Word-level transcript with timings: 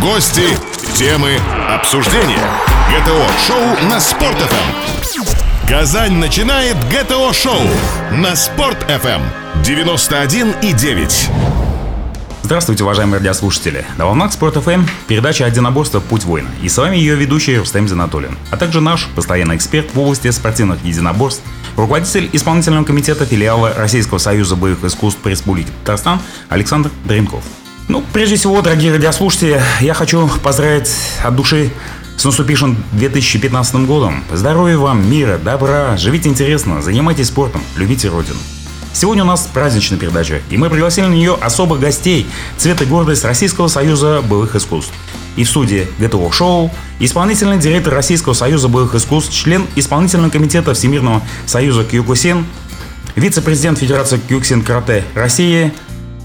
Гости, 0.00 0.56
темы, 0.94 1.40
обсуждения. 1.68 2.38
ГТО-шоу 2.88 3.88
на 3.88 3.98
Спорт.ФМ. 3.98 5.66
Казань 5.68 6.12
начинает 6.12 6.76
ГТО-шоу 6.88 7.58
на 8.12 8.36
Спорт.ФМ 8.36 9.22
91,9. 9.64 11.30
Здравствуйте, 12.44 12.84
уважаемые 12.84 13.18
радиослушатели. 13.18 13.84
На 13.96 14.06
волнах 14.06 14.32
Спорт 14.32 14.54
ФМ 14.54 14.84
передача 15.08 15.44
«Единоборства. 15.44 15.98
Путь 15.98 16.24
воина». 16.24 16.48
И 16.62 16.68
с 16.68 16.78
вами 16.78 16.96
ее 16.96 17.16
ведущий 17.16 17.58
Рустем 17.58 17.88
Зинатуллин, 17.88 18.38
а 18.52 18.56
также 18.56 18.80
наш 18.80 19.08
постоянный 19.16 19.56
эксперт 19.56 19.92
в 19.94 19.98
области 19.98 20.30
спортивных 20.30 20.84
единоборств, 20.84 21.42
руководитель 21.76 22.30
исполнительного 22.32 22.84
комитета 22.84 23.26
филиала 23.26 23.74
Российского 23.76 24.18
союза 24.18 24.54
боевых 24.54 24.84
искусств 24.84 25.20
по 25.20 25.28
Республике 25.28 25.70
Татарстан 25.80 26.20
Александр 26.48 26.90
Дренков. 27.04 27.42
Ну, 27.88 28.04
прежде 28.12 28.36
всего, 28.36 28.60
дорогие 28.60 28.92
радиослушатели, 28.92 29.62
я 29.80 29.94
хочу 29.94 30.28
поздравить 30.42 30.90
от 31.24 31.34
души 31.34 31.70
с 32.18 32.24
наступившим 32.24 32.76
2015 32.92 33.86
годом. 33.86 34.22
Здоровья 34.30 34.76
вам, 34.76 35.10
мира, 35.10 35.38
добра, 35.42 35.96
живите 35.96 36.28
интересно, 36.28 36.82
занимайтесь 36.82 37.28
спортом, 37.28 37.62
любите 37.76 38.08
Родину. 38.10 38.36
Сегодня 38.92 39.24
у 39.24 39.26
нас 39.26 39.48
праздничная 39.54 39.98
передача, 39.98 40.42
и 40.50 40.58
мы 40.58 40.68
пригласили 40.68 41.06
на 41.06 41.14
нее 41.14 41.38
особых 41.40 41.80
гостей 41.80 42.26
цвет 42.58 42.82
и 42.82 42.84
гордость 42.84 43.24
Российского 43.24 43.68
союза 43.68 44.20
боевых 44.20 44.54
искусств. 44.54 44.92
И 45.36 45.44
в 45.44 45.48
студии 45.48 45.86
ГТО 45.98 46.30
Шоу 46.30 46.70
исполнительный 47.00 47.56
директор 47.56 47.94
Российского 47.94 48.34
союза 48.34 48.68
боевых 48.68 48.96
искусств, 48.96 49.32
член 49.32 49.66
исполнительного 49.76 50.28
комитета 50.28 50.74
Всемирного 50.74 51.22
союза 51.46 51.84
Кьюкусин, 51.84 52.44
вице-президент 53.16 53.78
Федерации 53.78 54.20
Кьюксин 54.28 54.60
Карате 54.60 55.04
России 55.14 55.72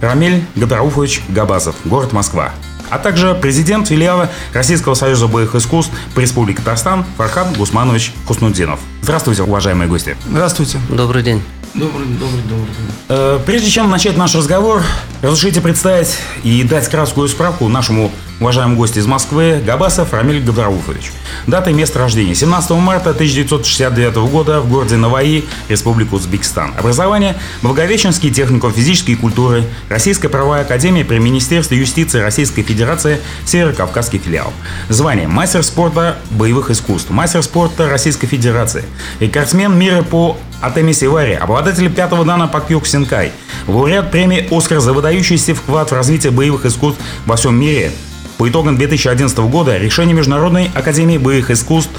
Рамиль 0.04 0.44
Гадарауфович 0.56 1.22
Габазов, 1.30 1.76
город 1.86 2.12
Москва 2.12 2.52
а 2.90 3.00
также 3.00 3.34
президент 3.34 3.88
филиала 3.88 4.30
Российского 4.54 4.94
союза 4.94 5.28
боевых 5.28 5.56
искусств 5.56 5.92
по 6.14 6.20
Республике 6.20 6.60
Татарстан 6.60 7.06
Фархад 7.18 7.58
Гусманович 7.58 8.14
Хуснудинов. 8.28 8.80
Здравствуйте, 9.02 9.42
уважаемые 9.42 9.90
гости. 9.90 10.16
Здравствуйте. 10.30 10.78
Добрый 10.90 11.23
день. 11.23 11.42
Добрый, 11.74 12.06
добрый, 12.06 12.42
добрый. 12.48 12.70
Э, 13.10 13.40
прежде 13.44 13.68
чем 13.72 13.90
начать 13.90 14.16
наш 14.16 14.36
разговор, 14.36 14.84
разрешите 15.24 15.60
представить 15.60 16.16
и 16.44 16.62
дать 16.62 16.88
краткую 16.88 17.28
справку 17.28 17.68
нашему 17.68 18.12
уважаемому 18.40 18.78
гостю 18.78 19.00
из 19.00 19.08
Москвы 19.08 19.60
Габасов 19.66 20.14
Рамиль 20.14 20.44
Габрауфович. 20.44 21.12
Дата 21.48 21.72
и 21.72 21.74
место 21.74 21.98
рождения 21.98 22.36
17 22.36 22.72
марта 22.72 23.10
1969 23.10 24.16
года 24.30 24.62
в 24.62 24.70
городе 24.70 24.98
Наваи, 24.98 25.46
Республика 25.68 26.14
Узбекистан. 26.14 26.76
Образование 26.78 27.38
Благовещенский 27.64 28.32
техникум 28.32 28.72
физической 28.72 29.16
культуры, 29.16 29.64
Российская 29.90 30.30
правовая 30.30 30.62
академия 30.62 31.04
при 31.04 31.18
Министерстве 31.18 31.80
юстиции 31.80 32.20
Российской 32.20 32.62
Федерации, 32.62 33.20
Северо-Кавказский 33.46 34.20
филиал. 34.20 34.54
Звание 34.90 35.28
мастер 35.28 35.64
спорта 35.64 36.18
боевых 36.30 36.70
искусств, 36.70 37.10
мастер 37.10 37.42
спорта 37.42 37.90
Российской 37.90 38.28
Федерации, 38.28 38.84
рекордсмен 39.20 39.76
мира 39.76 40.04
по 40.04 40.38
Атеми 40.64 40.94
Сивари, 40.94 41.33
обладатель 41.33 41.94
пятого 41.94 42.23
дана 42.23 42.47
по 42.47 42.61
Киокусинкай, 42.62 43.34
лауреат 43.67 44.11
премии 44.11 44.47
«Оскар» 44.50 44.80
за 44.80 44.94
выдающийся 44.94 45.53
вклад 45.53 45.92
в 45.92 45.94
развитие 45.94 46.31
боевых 46.31 46.66
искусств 46.66 47.02
во 47.25 47.36
всем 47.36 47.59
мире. 47.59 47.92
По 48.38 48.47
итогам 48.47 48.78
2011 48.78 49.38
года 49.39 49.78
решение 49.78 50.16
Международной 50.16 50.72
академии 50.73 51.17
боевых 51.17 51.52
искусств 51.52 51.92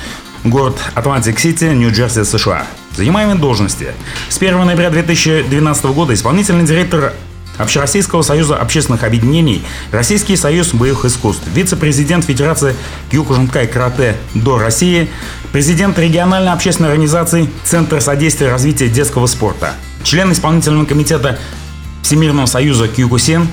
город 0.45 0.79
Атлантик-Сити, 0.95 1.65
Нью-Джерси, 1.75 2.25
США. 2.25 2.67
Занимаемые 2.97 3.37
должности. 3.37 3.89
С 4.31 4.39
1 4.39 4.65
ноября 4.65 4.89
2012 4.89 5.85
года 5.85 6.15
исполнительный 6.15 6.65
директор 6.65 7.13
Общероссийского 7.59 8.23
союза 8.23 8.57
общественных 8.57 9.05
объединений, 9.05 9.63
Российский 9.93 10.37
союз 10.37 10.75
боевых 10.75 11.05
искусств, 11.05 11.45
вице-президент 11.55 12.25
Федерации 12.25 12.75
Кюкужинкай 13.11 13.67
карате 13.67 14.17
до 14.35 14.59
России, 14.59 15.09
президент 15.53 15.99
региональной 15.99 16.53
общественной 16.53 16.91
организации 16.91 17.49
Центр 17.65 18.01
содействия 18.01 18.51
развития 18.51 18.89
детского 18.89 19.27
спорта, 19.27 19.75
член 20.03 20.33
исполнительного 20.33 20.85
комитета 20.85 21.39
Всемирного 22.03 22.47
союза 22.47 22.89
Кюкусен. 22.89 23.49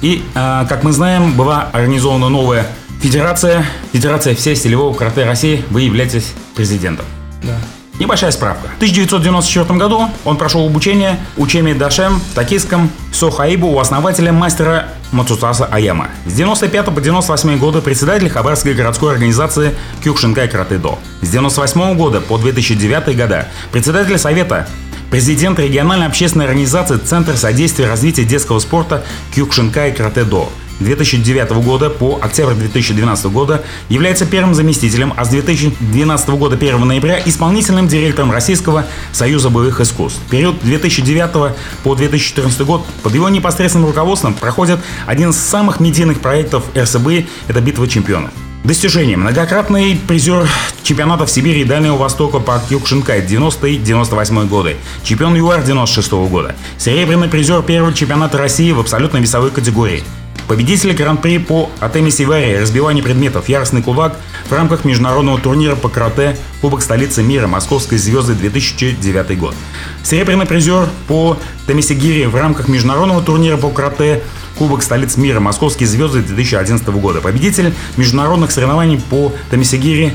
И, 0.00 0.24
э, 0.34 0.66
как 0.68 0.82
мы 0.82 0.92
знаем, 0.92 1.34
была 1.34 1.68
организована 1.72 2.28
новая 2.28 2.66
федерация, 3.00 3.64
Федерация 3.92 4.34
всей 4.34 4.56
стилевого 4.56 4.94
карате 4.94 5.24
России. 5.24 5.64
Вы 5.70 5.82
являетесь 5.82 6.32
президентом. 6.54 7.04
Да. 7.42 7.56
Небольшая 8.02 8.32
справка. 8.32 8.66
В 8.66 8.76
1994 8.78 9.78
году 9.78 10.10
он 10.24 10.36
прошел 10.36 10.66
обучение 10.66 11.20
учения 11.36 11.72
Дашем 11.72 12.18
в 12.18 12.34
токийском 12.34 12.90
Сохаибу 13.12 13.68
у 13.68 13.78
основателя 13.78 14.32
мастера 14.32 14.88
Мацутаса 15.12 15.66
Аяма. 15.66 16.08
С 16.26 16.32
95 16.32 16.86
по 16.86 17.00
98 17.00 17.58
годы 17.58 17.80
председатель 17.80 18.28
Хабаровской 18.28 18.74
городской 18.74 19.12
организации 19.12 19.72
Кюкшинкай 20.02 20.48
Каратэ-До. 20.48 20.98
С 21.20 21.28
98 21.28 21.94
года 21.96 22.20
по 22.20 22.38
2009 22.38 23.16
года 23.16 23.46
председатель 23.70 24.18
Совета 24.18 24.66
президент 25.12 25.60
региональной 25.60 26.08
общественной 26.08 26.46
организации 26.46 26.96
Центр 26.96 27.36
содействия 27.36 27.86
развития 27.86 28.24
детского 28.24 28.58
спорта 28.58 29.04
Кюкшинкай 29.32 29.92
Каратэ-До. 29.92 30.50
2009 30.80 31.50
года 31.64 31.90
по 31.90 32.18
октябрь 32.22 32.54
2012 32.54 33.26
года 33.26 33.62
является 33.88 34.26
первым 34.26 34.54
заместителем, 34.54 35.12
а 35.16 35.24
с 35.24 35.28
2012 35.28 36.28
года 36.30 36.56
1 36.56 36.80
ноября 36.80 37.20
исполнительным 37.24 37.88
директором 37.88 38.30
Российского 38.30 38.86
союза 39.12 39.50
боевых 39.50 39.80
искусств. 39.80 40.20
Период 40.30 40.56
2009 40.62 41.54
по 41.82 41.94
2014 41.94 42.60
год 42.62 42.84
под 43.02 43.14
его 43.14 43.28
непосредственным 43.28 43.88
руководством 43.88 44.34
проходит 44.34 44.80
один 45.06 45.30
из 45.30 45.36
самых 45.36 45.80
медийных 45.80 46.20
проектов 46.20 46.64
РСБ– 46.76 47.26
это 47.48 47.60
«Битва 47.60 47.88
чемпионов». 47.88 48.30
Достижение. 48.64 49.16
Многократный 49.16 49.98
призер 50.06 50.46
чемпионатов 50.84 51.28
Сибири 51.30 51.62
и 51.62 51.64
Дальнего 51.64 51.96
Востока 51.96 52.38
по 52.38 52.60
Кюкшинкай 52.68 53.20
90-98 53.26 54.46
годы. 54.46 54.76
Чемпион 55.02 55.34
ЮАР 55.34 55.64
96 55.64 56.12
года. 56.12 56.54
Серебряный 56.78 57.28
призер 57.28 57.62
первого 57.62 57.92
чемпионата 57.92 58.38
России 58.38 58.70
в 58.70 58.78
абсолютной 58.78 59.20
весовой 59.20 59.50
категории. 59.50 60.04
Победители 60.48 60.92
Гран-при 60.92 61.38
по 61.38 61.70
Атеми 61.80 62.10
Сивари, 62.10 62.58
разбивание 62.58 63.02
предметов, 63.02 63.48
яростный 63.48 63.82
кулак 63.82 64.16
в 64.46 64.52
рамках 64.52 64.84
международного 64.84 65.40
турнира 65.40 65.76
по 65.76 65.88
карате 65.88 66.36
Кубок 66.60 66.82
столицы 66.82 67.22
мира 67.22 67.46
Московской 67.46 67.98
звезды 67.98 68.34
2009 68.34 69.38
год. 69.38 69.54
Серебряный 70.02 70.46
призер 70.46 70.88
по 71.08 71.38
Тамисигири 71.66 72.26
в 72.26 72.36
рамках 72.36 72.68
международного 72.68 73.22
турнира 73.22 73.56
по 73.56 73.70
карате 73.70 74.22
Кубок 74.58 74.82
столиц 74.82 75.16
мира 75.16 75.40
Московские 75.40 75.88
звезды 75.88 76.22
2011 76.22 76.86
года. 76.88 77.20
Победитель 77.20 77.72
международных 77.96 78.50
соревнований 78.50 79.00
по 79.10 79.32
Тамисигири 79.50 80.12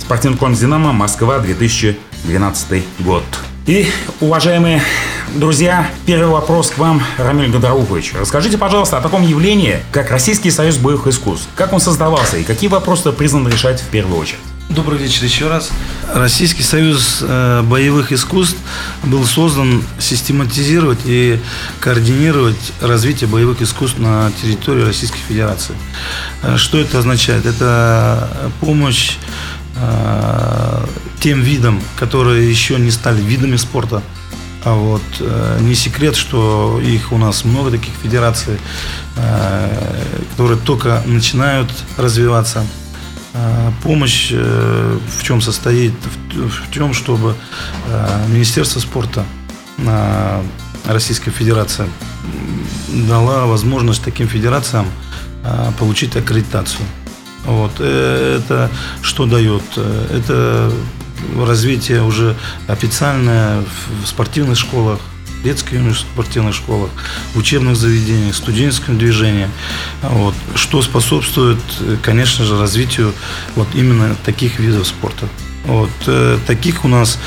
спортивный 0.00 0.38
клуб 0.38 0.52
«Динамо» 0.52 0.92
Москва 0.92 1.38
2012 1.38 2.84
год. 3.00 3.24
И, 3.66 3.88
уважаемые 4.20 4.80
друзья, 5.34 5.90
первый 6.06 6.28
вопрос 6.28 6.70
к 6.70 6.78
вам, 6.78 7.02
Рамиль 7.18 7.50
Гадарухович. 7.50 8.14
Расскажите, 8.14 8.58
пожалуйста, 8.58 8.98
о 8.98 9.00
таком 9.00 9.22
явлении, 9.22 9.80
как 9.90 10.12
Российский 10.12 10.52
союз 10.52 10.76
боевых 10.76 11.08
искусств. 11.08 11.48
Как 11.56 11.72
он 11.72 11.80
создавался 11.80 12.36
и 12.36 12.44
какие 12.44 12.70
вопросы 12.70 13.10
призван 13.10 13.48
решать 13.48 13.80
в 13.80 13.88
первую 13.88 14.20
очередь? 14.20 14.38
Добрый 14.68 15.00
вечер 15.00 15.24
еще 15.24 15.48
раз. 15.48 15.70
Российский 16.14 16.62
союз 16.62 17.18
э, 17.22 17.62
боевых 17.62 18.12
искусств 18.12 18.58
был 19.02 19.24
создан 19.24 19.82
систематизировать 19.98 21.00
и 21.04 21.40
координировать 21.80 22.72
развитие 22.80 23.28
боевых 23.28 23.62
искусств 23.62 23.98
на 23.98 24.30
территории 24.40 24.82
Российской 24.82 25.18
Федерации. 25.26 25.74
Э, 26.44 26.56
что 26.56 26.78
это 26.78 27.00
означает? 27.00 27.46
Это 27.46 28.28
помощь 28.60 29.16
э, 29.74 30.86
тем 31.20 31.40
видам, 31.40 31.80
которые 31.96 32.48
еще 32.48 32.78
не 32.78 32.90
стали 32.90 33.20
видами 33.20 33.56
спорта. 33.56 34.02
А 34.64 34.74
вот 34.74 35.02
э, 35.20 35.58
не 35.60 35.74
секрет, 35.74 36.16
что 36.16 36.80
их 36.82 37.12
у 37.12 37.18
нас 37.18 37.44
много 37.44 37.70
таких 37.70 37.94
федераций, 38.02 38.58
э, 39.16 40.04
которые 40.32 40.58
только 40.58 41.02
начинают 41.06 41.70
развиваться. 41.96 42.66
Э, 43.34 43.70
помощь 43.84 44.30
э, 44.32 44.98
в 45.18 45.22
чем 45.22 45.40
состоит? 45.40 45.92
В, 46.34 46.48
в 46.48 46.72
чем, 46.72 46.94
чтобы 46.94 47.36
э, 47.86 48.26
Министерство 48.28 48.80
спорта 48.80 49.24
э, 49.78 50.42
Российской 50.86 51.30
Федерации 51.30 51.86
дала 53.08 53.46
возможность 53.46 54.02
таким 54.02 54.26
федерациям 54.26 54.86
э, 55.44 55.70
получить 55.78 56.16
аккредитацию. 56.16 56.84
Вот. 57.44 57.72
Э, 57.78 58.40
это 58.40 58.70
что 59.02 59.26
дает? 59.26 59.62
Э, 59.76 60.18
это 60.18 60.72
развитие 61.38 62.02
уже 62.02 62.36
официальное 62.66 63.64
в 64.02 64.06
спортивных 64.06 64.58
школах, 64.58 65.00
детских 65.44 65.78
спортивных 65.96 66.54
школах, 66.54 66.90
учебных 67.34 67.76
заведениях, 67.76 68.34
студенческом 68.34 68.98
движении. 68.98 69.48
Вот, 70.02 70.34
что 70.54 70.82
способствует, 70.82 71.58
конечно 72.02 72.44
же, 72.44 72.58
развитию 72.58 73.12
вот 73.54 73.68
именно 73.74 74.16
таких 74.24 74.58
видов 74.58 74.86
спорта. 74.86 75.28
Вот, 75.66 75.90
э, 76.06 76.38
таких 76.46 76.84
у 76.84 76.88
нас 76.88 77.18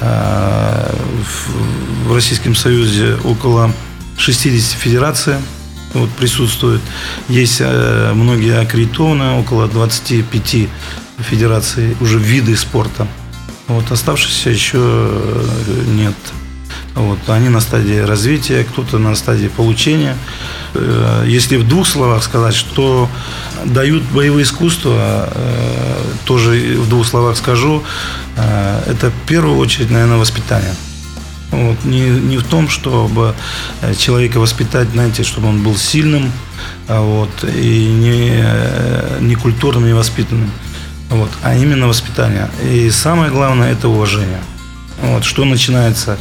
э, 0.00 0.94
в, 1.24 2.08
в 2.08 2.14
Российском 2.14 2.54
Союзе 2.54 3.16
около 3.24 3.72
60 4.16 4.78
федераций. 4.78 5.34
вот, 5.94 6.10
присутствуют. 6.10 6.82
Есть 7.28 7.60
э, 7.60 8.12
многие 8.14 8.60
аккредитованные, 8.60 9.40
около 9.40 9.66
25 9.66 10.68
федераций, 11.18 11.96
уже 12.00 12.18
виды 12.18 12.56
спорта. 12.56 13.08
Вот, 13.68 13.92
оставшихся 13.92 14.48
еще 14.48 14.78
э, 14.80 15.84
нет. 15.88 16.14
Вот, 16.94 17.18
они 17.28 17.50
на 17.50 17.60
стадии 17.60 17.98
развития, 17.98 18.64
кто-то 18.64 18.98
на 18.98 19.14
стадии 19.14 19.48
получения. 19.48 20.16
Э, 20.74 21.24
если 21.26 21.56
в 21.58 21.68
двух 21.68 21.86
словах 21.86 22.24
сказать, 22.24 22.54
что 22.54 23.10
дают 23.66 24.02
боевые 24.04 24.44
искусства, 24.44 25.30
э, 25.34 26.02
тоже 26.24 26.78
в 26.78 26.88
двух 26.88 27.06
словах 27.06 27.36
скажу, 27.36 27.82
это 28.36 29.10
в 29.10 29.28
первую 29.28 29.58
очередь, 29.58 29.90
наверное, 29.90 30.16
воспитание. 30.16 30.74
Вот, 31.50 31.84
не, 31.84 32.08
не 32.08 32.36
в 32.36 32.44
том, 32.44 32.68
чтобы 32.68 33.34
человека 33.98 34.38
воспитать, 34.38 34.90
знаете, 34.90 35.24
чтобы 35.24 35.48
он 35.48 35.62
был 35.62 35.76
сильным 35.76 36.30
а 36.88 37.00
вот, 37.02 37.30
и 37.44 37.86
не, 37.86 38.44
не 39.20 39.34
культурным, 39.34 39.86
не 39.86 39.92
воспитанным, 39.92 40.50
вот, 41.10 41.30
а 41.42 41.56
именно 41.56 41.88
воспитание. 41.88 42.50
И 42.62 42.90
самое 42.90 43.30
главное– 43.30 43.72
это 43.74 43.88
уважение. 43.88 44.40
Вот, 45.00 45.24
что 45.24 45.44
начинается 45.44 46.18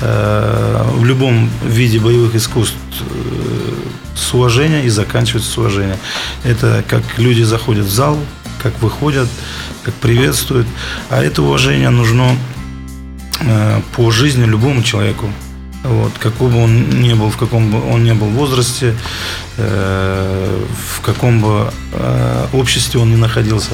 э, 0.00 0.84
в 0.94 1.04
любом 1.04 1.48
виде 1.64 2.00
боевых 2.00 2.34
искусств 2.34 2.76
э, 3.00 3.72
с 4.16 4.34
уважения 4.34 4.84
и 4.84 4.88
заканчивается 4.88 5.50
с 5.50 5.58
уважения. 5.58 5.96
Это 6.42 6.84
как 6.88 7.02
люди 7.18 7.42
заходят 7.42 7.86
в 7.86 7.92
зал, 7.92 8.18
как 8.62 8.80
выходят, 8.82 9.28
как 9.84 9.94
приветствуют. 9.94 10.66
А 11.08 11.22
это 11.22 11.42
уважение 11.42 11.90
нужно 11.90 12.36
э, 13.40 13.80
по 13.94 14.10
жизни 14.10 14.44
любому 14.44 14.82
человеку. 14.82 15.32
Вот, 15.88 16.12
какой 16.18 16.50
бы 16.50 16.62
он 16.62 16.90
ни 17.00 17.12
был, 17.14 17.30
в 17.30 17.36
каком 17.36 17.70
бы 17.70 17.82
он 17.92 18.04
ни 18.04 18.12
был 18.12 18.26
возрасте, 18.28 18.94
э, 19.56 20.64
в 20.96 21.00
каком 21.00 21.40
бы 21.40 21.70
э, 21.92 22.46
обществе 22.52 23.00
он 23.00 23.10
ни 23.10 23.16
находился. 23.16 23.70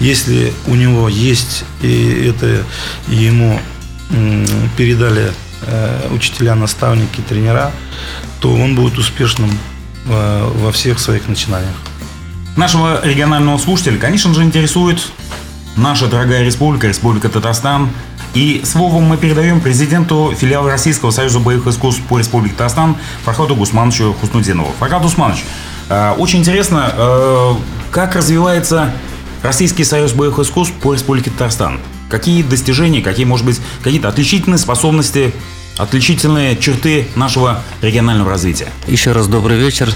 Если 0.00 0.52
у 0.66 0.74
него 0.74 1.08
есть, 1.08 1.64
и 1.82 2.30
это 2.30 2.64
ему 3.08 3.58
передали 4.76 5.32
э, 5.66 6.08
учителя, 6.10 6.54
наставники, 6.54 7.20
тренера, 7.28 7.72
то 8.40 8.52
он 8.52 8.74
будет 8.74 8.98
успешным 8.98 9.50
э, 10.06 10.50
во 10.56 10.72
всех 10.72 10.98
своих 10.98 11.28
начинаниях. 11.28 11.74
Нашего 12.56 13.04
регионального 13.04 13.58
слушателя, 13.58 13.98
конечно 13.98 14.32
же, 14.34 14.42
интересует 14.42 15.00
наша 15.76 16.06
дорогая 16.06 16.44
республика, 16.44 16.86
Республика 16.86 17.28
Татарстан. 17.28 17.90
И 18.34 18.62
словом 18.64 19.04
мы 19.04 19.16
передаем 19.16 19.60
президенту 19.60 20.34
филиала 20.36 20.68
Российского 20.68 21.12
союза 21.12 21.38
боевых 21.38 21.68
искусств 21.68 22.02
по 22.08 22.18
Республике 22.18 22.54
Татарстан 22.54 22.96
Фархаду 23.24 23.54
Гусмановичу 23.54 24.12
Хуснудинову. 24.20 24.72
Фархад 24.80 25.04
Усманович, 25.04 25.44
э, 25.88 26.14
очень 26.18 26.40
интересно, 26.40 27.56
как 27.92 28.16
развивается 28.16 28.92
Российский 29.42 29.84
союз 29.84 30.12
боевых 30.14 30.40
искусств 30.40 30.74
по 30.82 30.94
Республике 30.94 31.30
Татарстан. 31.30 31.78
Какие 32.08 32.42
достижения, 32.42 33.02
какие, 33.02 33.24
может 33.24 33.46
быть, 33.46 33.60
какие-то 33.82 34.08
отличительные 34.08 34.58
способности 34.58 35.32
отличительные 35.76 36.56
черты 36.56 37.08
нашего 37.16 37.62
регионального 37.82 38.30
развития. 38.30 38.68
Еще 38.86 39.12
раз 39.12 39.26
добрый 39.26 39.58
вечер. 39.58 39.92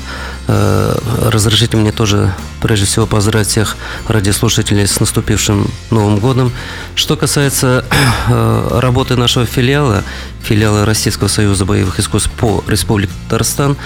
Э, 0.48 0.96
разрешите 1.30 1.76
мне 1.76 1.92
тоже, 1.92 2.34
прежде 2.60 2.86
всего, 2.86 3.06
поздравить 3.06 3.48
всех 3.48 3.76
радиослушателей 4.08 4.86
с 4.86 4.98
наступившим 4.98 5.70
Новым 5.90 6.18
годом. 6.18 6.52
Что 6.94 7.16
касается 7.16 7.84
э, 8.28 8.78
работы 8.80 9.16
нашего 9.16 9.46
филиала, 9.46 10.04
филиала 10.42 10.84
Российского 10.84 11.28
союза 11.28 11.64
боевых 11.64 12.00
искусств 12.00 12.30
по 12.32 12.64
Республике 12.66 13.12
Татарстан, 13.28 13.76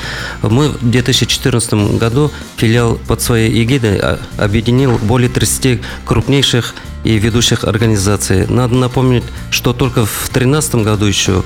мы 0.43 0.69
в 0.69 0.91
2014 0.91 1.99
году 1.99 2.31
филиал 2.57 2.95
под 3.07 3.21
своей 3.21 3.63
эгидой 3.63 3.99
а, 3.99 4.19
объединил 4.39 4.99
более 4.99 5.29
30 5.29 5.81
крупнейших 6.05 6.75
и 7.05 7.19
ведущих 7.19 7.65
организаций. 7.65 8.47
Надо 8.47 8.75
напомнить, 8.75 9.25
что 9.51 9.73
только 9.73 10.07
в 10.07 10.29
2013 10.33 10.75
году 10.77 11.07
еще 11.07 11.43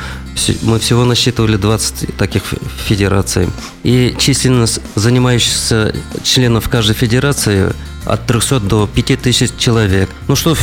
мы 0.62 0.79
всего 0.79 1.05
насчитывали 1.05 1.56
20 1.56 2.17
таких 2.17 2.43
федераций. 2.87 3.49
И 3.82 4.14
численность 4.19 4.81
занимающихся 4.94 5.94
членов 6.23 6.69
каждой 6.69 6.94
федерации 6.94 7.73
от 8.06 8.26
300 8.26 8.61
до 8.61 8.87
5000 8.87 9.56
человек. 9.58 10.08
Ну 10.29 10.37
что, 10.37 10.56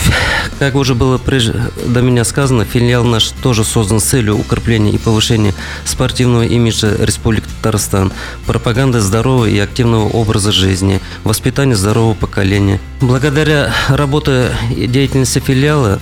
как 0.59 0.75
уже 0.75 0.95
было 0.95 1.19
до 1.85 2.01
меня 2.01 2.23
сказано, 2.23 2.65
филиал 2.65 3.03
наш 3.03 3.29
тоже 3.43 3.63
создан 3.63 3.99
с 3.99 4.05
целью 4.05 4.37
укрепления 4.37 4.91
и 4.91 4.97
повышения 4.97 5.53
спортивного 5.85 6.43
имиджа 6.43 6.95
Республики 6.99 7.45
Татарстан, 7.61 8.11
пропаганды 8.45 8.99
здорового 8.99 9.45
и 9.45 9.59
активного 9.59 10.07
образа 10.07 10.51
жизни, 10.51 11.01
воспитания 11.23 11.75
здорового 11.75 12.13
поколения. 12.13 12.79
Благодаря 13.01 13.73
работе 13.89 14.51
и 14.75 14.87
деятельности 14.87 15.39
филиала 15.39 15.99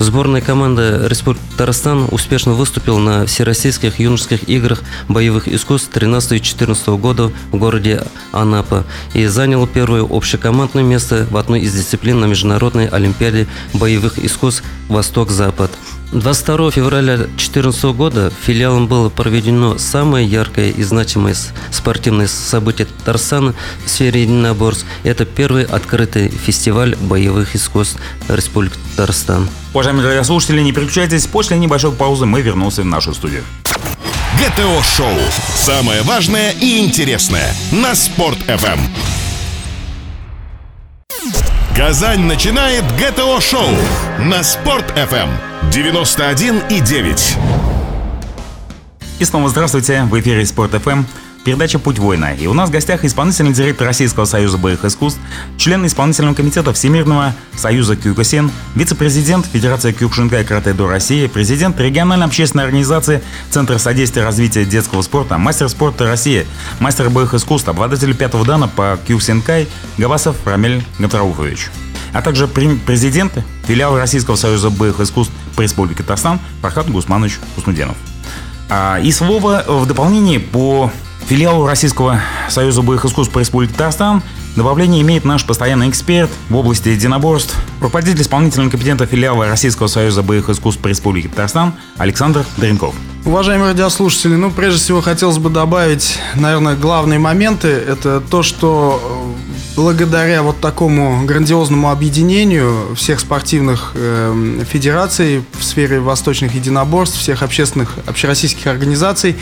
Сборная 0.00 0.40
команда 0.40 1.06
Республики 1.08 1.42
Татарстан 1.50 2.08
успешно 2.10 2.54
выступила 2.54 2.98
на 2.98 3.26
Всероссийских 3.26 4.00
юношеских 4.00 4.48
играх 4.48 4.82
боевых 5.08 5.46
искусств 5.46 5.90
13 5.92 6.32
и 6.32 6.42
14 6.42 6.88
года 6.88 7.30
в 7.52 7.58
городе 7.58 8.02
Анапа 8.32 8.86
и 9.12 9.26
занял 9.26 9.66
первое 9.66 10.02
общекомандное 10.02 10.82
место 10.82 11.26
в 11.30 11.36
одной 11.36 11.60
из 11.60 11.74
дисциплин 11.74 12.18
на 12.18 12.24
Международной 12.24 12.86
Олимпиаде 12.86 13.46
боевых 13.74 14.18
искусств 14.18 14.64
«Восток-Запад». 14.88 15.70
22 16.12 16.72
февраля 16.72 17.16
2014 17.16 17.84
года 17.94 18.32
филиалом 18.44 18.88
было 18.88 19.10
проведено 19.10 19.78
самое 19.78 20.26
яркое 20.26 20.70
и 20.70 20.82
значимое 20.82 21.36
спортивное 21.70 22.26
событие 22.26 22.86
Татарстана 22.86 23.54
в 23.84 23.88
сфере 23.88 24.22
единоборств. 24.22 24.84
Это 25.04 25.24
первый 25.24 25.64
открытый 25.64 26.28
фестиваль 26.28 26.96
боевых 26.96 27.54
искусств 27.54 28.00
Республики 28.28 28.74
Татарстан. 28.96 29.48
Уважаемые 29.72 30.08
радиослушатели, 30.08 30.60
не 30.62 30.72
переключайтесь. 30.72 31.26
После 31.26 31.56
небольшой 31.56 31.92
паузы 31.92 32.26
мы 32.26 32.42
вернулся 32.42 32.82
в 32.82 32.86
нашу 32.86 33.14
студию. 33.14 33.44
ГТО-шоу. 34.36 35.16
Самое 35.54 36.02
важное 36.02 36.52
и 36.52 36.78
интересное 36.78 37.54
на 37.70 37.94
Спорт-ФМ. 37.94 39.29
Казань 41.80 42.24
начинает 42.24 42.84
ГТО-шоу 42.98 43.70
на 44.18 44.42
Спорт-ФМ 44.42 45.30
91,9. 45.70 47.38
И 49.18 49.24
снова 49.24 49.48
здравствуйте, 49.48 50.02
в 50.02 50.20
эфире 50.20 50.44
Спорт-ФМ. 50.44 51.04
Передача 51.44 51.78
«Путь 51.78 51.98
воина». 51.98 52.34
И 52.34 52.46
у 52.46 52.52
нас 52.52 52.68
в 52.68 52.72
гостях 52.72 53.04
исполнительный 53.04 53.52
директор 53.52 53.86
Российского 53.86 54.26
союза 54.26 54.58
боевых 54.58 54.84
искусств, 54.84 55.18
член 55.56 55.86
исполнительного 55.86 56.34
комитета 56.34 56.72
Всемирного 56.74 57.34
союза 57.56 57.96
Кюкосин, 57.96 58.50
вице-президент 58.74 59.46
Федерации 59.46 59.92
Кюкшинкай 59.92 60.44
карате 60.44 60.74
до 60.74 60.86
России, 60.86 61.26
президент 61.28 61.80
региональной 61.80 62.26
общественной 62.26 62.64
организации 62.64 63.22
Центр 63.50 63.78
содействия 63.78 64.22
развития 64.22 64.66
детского 64.66 65.00
спорта, 65.00 65.38
мастер 65.38 65.70
спорта 65.70 66.06
России, 66.06 66.46
мастер 66.78 67.08
боевых 67.08 67.32
искусств, 67.32 67.68
обладатель 67.68 68.14
пятого 68.14 68.44
дана 68.44 68.68
по 68.68 68.98
Кюксинкай 69.06 69.66
Гавасов 69.96 70.36
Рамиль 70.46 70.84
Габдрауфович 70.98 71.70
а 72.12 72.22
также 72.22 72.48
президент 72.48 73.32
филиала 73.66 73.98
Российского 73.98 74.36
союза 74.36 74.70
боевых 74.70 75.00
искусств 75.00 75.32
по 75.56 75.60
Республике 75.60 76.02
Татарстан 76.02 76.40
Фархат 76.60 76.90
Гусманович 76.90 77.38
Хуснуденов. 77.54 77.96
А, 78.68 78.98
и 78.98 79.10
слово 79.12 79.64
в 79.66 79.86
дополнение 79.86 80.40
по 80.40 80.90
филиалу 81.30 81.64
Российского 81.64 82.20
союза 82.48 82.82
боевых 82.82 83.04
искусств 83.04 83.32
по 83.32 83.38
Республике 83.38 83.72
Татарстан 83.74 84.20
добавление 84.56 85.00
имеет 85.02 85.24
наш 85.24 85.46
постоянный 85.46 85.88
эксперт 85.88 86.28
в 86.48 86.56
области 86.56 86.88
единоборств, 86.88 87.54
руководитель 87.80 88.20
исполнительного 88.20 88.68
компетента 88.68 89.06
филиала 89.06 89.46
Российского 89.46 89.86
союза 89.86 90.24
боевых 90.24 90.48
искусств 90.48 90.82
по 90.82 90.88
Республике 90.88 91.28
Татарстан 91.28 91.74
Александр 91.98 92.44
Дренков. 92.56 92.96
Уважаемые 93.24 93.72
радиослушатели, 93.72 94.34
ну, 94.34 94.50
прежде 94.50 94.80
всего, 94.80 95.02
хотелось 95.02 95.38
бы 95.38 95.50
добавить, 95.50 96.18
наверное, 96.34 96.74
главные 96.74 97.20
моменты. 97.20 97.68
Это 97.68 98.20
то, 98.20 98.42
что 98.42 99.29
благодаря 99.76 100.42
вот 100.42 100.60
такому 100.60 101.24
грандиозному 101.24 101.90
объединению 101.90 102.94
всех 102.94 103.20
спортивных 103.20 103.92
э, 103.94 104.62
федераций 104.68 105.44
в 105.58 105.64
сфере 105.64 106.00
восточных 106.00 106.54
единоборств, 106.54 107.18
всех 107.18 107.42
общественных, 107.42 107.94
общероссийских 108.06 108.66
организаций, 108.66 109.36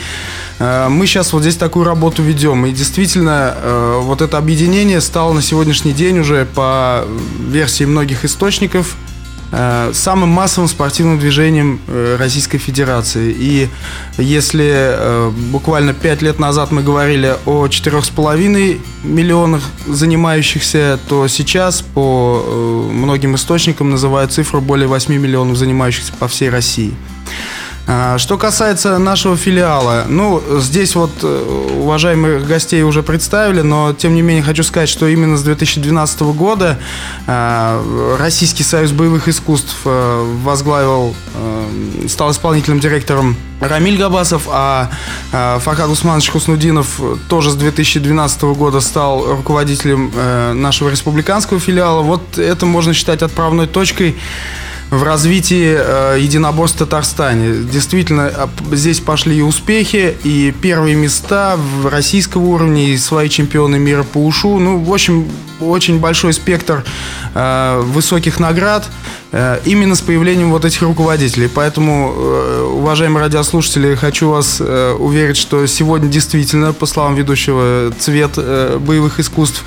э, 0.59 0.87
мы 0.89 1.07
сейчас 1.07 1.33
вот 1.33 1.41
здесь 1.41 1.57
такую 1.57 1.85
работу 1.85 2.23
ведем. 2.23 2.65
И 2.65 2.71
действительно, 2.71 3.53
э, 3.55 3.99
вот 4.03 4.21
это 4.21 4.37
объединение 4.37 5.01
стало 5.01 5.33
на 5.33 5.41
сегодняшний 5.41 5.93
день 5.93 6.19
уже 6.19 6.45
по 6.45 7.05
версии 7.39 7.83
многих 7.85 8.25
источников– 8.25 8.95
самым 9.93 10.29
массовым 10.29 10.67
спортивным 10.69 11.19
движением 11.19 11.79
э, 11.87 12.17
Российской 12.19 12.59
Федерации. 12.59 13.35
И 13.37 13.69
если 14.17 14.69
э, 14.71 15.31
буквально 15.51 15.93
пять 15.93 16.21
лет 16.21 16.39
назад 16.39 16.71
мы 16.71 16.83
говорили 16.83 17.35
о 17.45 17.65
4,5 17.65 18.79
миллионах 19.03 19.63
занимающихся, 19.87 20.99
то 21.07 21.27
сейчас 21.27 21.81
по 21.81 22.89
многим 22.91 23.35
источникам 23.35 23.89
называют 23.89 24.31
цифру 24.31 24.61
более 24.61 24.87
8 24.87 25.13
миллионов 25.15 25.57
занимающихся 25.57 26.13
по 26.19 26.27
всей 26.27 26.49
России. 26.49 26.93
А, 27.91 28.19
что 28.19 28.37
касается 28.37 28.99
нашего 28.99 29.35
филиала, 29.35 30.05
ну, 30.07 30.43
здесь 30.59 30.93
вот 30.93 31.09
э, 31.23 31.71
уважаемых 31.79 32.45
гостей 32.45 32.83
уже 32.83 33.01
представили, 33.01 33.61
но 33.61 33.93
тем 33.93 34.13
не 34.13 34.21
менее 34.21 34.43
хочу 34.43 34.61
сказать, 34.61 34.89
что 34.89 35.07
именно 35.07 35.37
с 35.37 35.41
2012 35.41 36.21
года 36.21 36.77
а, 37.25 38.15
Российский 38.19 38.61
союз 38.61 38.91
боевых 38.91 39.27
искусств 39.27 39.75
э, 39.85 40.35
возглавил, 40.43 41.15
э, 41.33 42.07
стал 42.07 42.29
исполнительным 42.29 42.79
директором 42.79 43.35
Рамиль 43.59 43.97
Габасов, 43.97 44.43
а 44.47 44.91
Фархад 45.31 45.89
Усманович 45.89 46.29
Хуснудинов 46.29 47.01
тоже 47.27 47.49
с 47.49 47.55
2012 47.55 48.41
года 48.43 48.79
стал 48.79 49.35
руководителем 49.35 50.13
нашего 50.61 50.87
республиканского 50.89 51.59
филиала. 51.59 52.01
Вот 52.01 52.37
это 52.37 52.65
можно 52.65 52.93
считать 52.93 53.21
отправной 53.21 53.67
точкой 53.67 54.15
в 54.89 55.03
развитии 55.03 55.75
э, 55.77 56.17
единоборств 56.19 56.77
в 56.77 56.79
Татарстане. 56.79 57.63
Действительно, 57.63 58.49
здесь 58.71 58.99
пошли 58.99 59.37
и 59.37 59.41
успехи, 59.41 60.17
и 60.23 60.53
первые 60.61 60.95
места 60.95 61.57
в 61.57 61.87
российского 61.87 62.43
уровня, 62.43 62.89
и 62.89 62.97
свои 62.97 63.29
чемпионы 63.29 63.77
мира 63.77 64.03
по 64.03 64.17
ушу. 64.25 64.57
Ну, 64.59 64.79
в 64.79 64.91
общем, 64.91 65.27
очень 65.59 65.99
большой 65.99 66.33
спектр 66.33 66.83
э, 67.35 67.81
высоких 67.85 68.39
наград 68.39 68.87
э, 69.31 69.59
именно 69.65 69.95
с 69.95 70.01
появлением 70.01 70.51
вот 70.51 70.65
этих 70.65 70.81
руководителей. 70.81 71.49
Поэтому, 71.53 72.13
э, 72.15 72.61
уважаемые 72.73 73.23
радиослушатели, 73.23 73.93
хочу 73.95 74.29
вас 74.29 74.57
э, 74.59 74.93
уверить, 74.93 75.37
что 75.37 75.65
сегодня 75.67 76.09
действительно, 76.09 76.73
по 76.73 76.85
словам 76.87 77.15
ведущего, 77.15 77.91
цвет 77.99 78.31
э, 78.37 78.77
боевых 78.79 79.19
искусств 79.19 79.63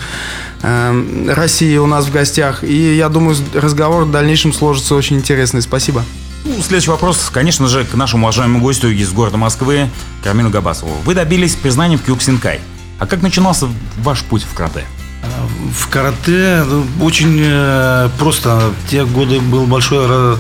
России 0.62 1.76
у 1.76 1.86
нас 1.86 2.06
в 2.06 2.12
гостях. 2.12 2.62
И 2.62 2.96
я 2.96 3.08
думаю, 3.08 3.36
разговор 3.54 4.04
в 4.04 4.10
дальнейшем 4.10 4.52
сложится 4.52 4.94
очень 4.94 5.16
интересный. 5.16 5.60
Спасибо. 5.62 6.04
Ну, 6.44 6.60
следующий 6.60 6.90
вопрос, 6.90 7.30
конечно 7.32 7.68
же, 7.68 7.84
к 7.84 7.94
нашему 7.94 8.26
уважаемому 8.26 8.60
гостю 8.60 8.88
из 8.88 9.12
города 9.12 9.36
Москвы, 9.36 9.88
Кармину 10.24 10.50
Габасову. 10.50 10.92
Вы 11.04 11.14
добились 11.14 11.54
признания 11.54 11.96
в 11.96 12.02
Кюксинкай. 12.02 12.60
А 12.98 13.06
как 13.06 13.22
начинался 13.22 13.68
ваш 13.98 14.22
путь 14.22 14.42
в 14.42 14.54
карате? 14.54 14.84
В 15.72 15.88
карате 15.88 16.64
ну, 16.66 16.84
очень 17.00 17.38
э, 17.40 18.08
просто. 18.18 18.72
В 18.84 18.90
те 18.90 19.04
годы 19.04 19.40
был 19.40 19.66
большой 19.66 20.36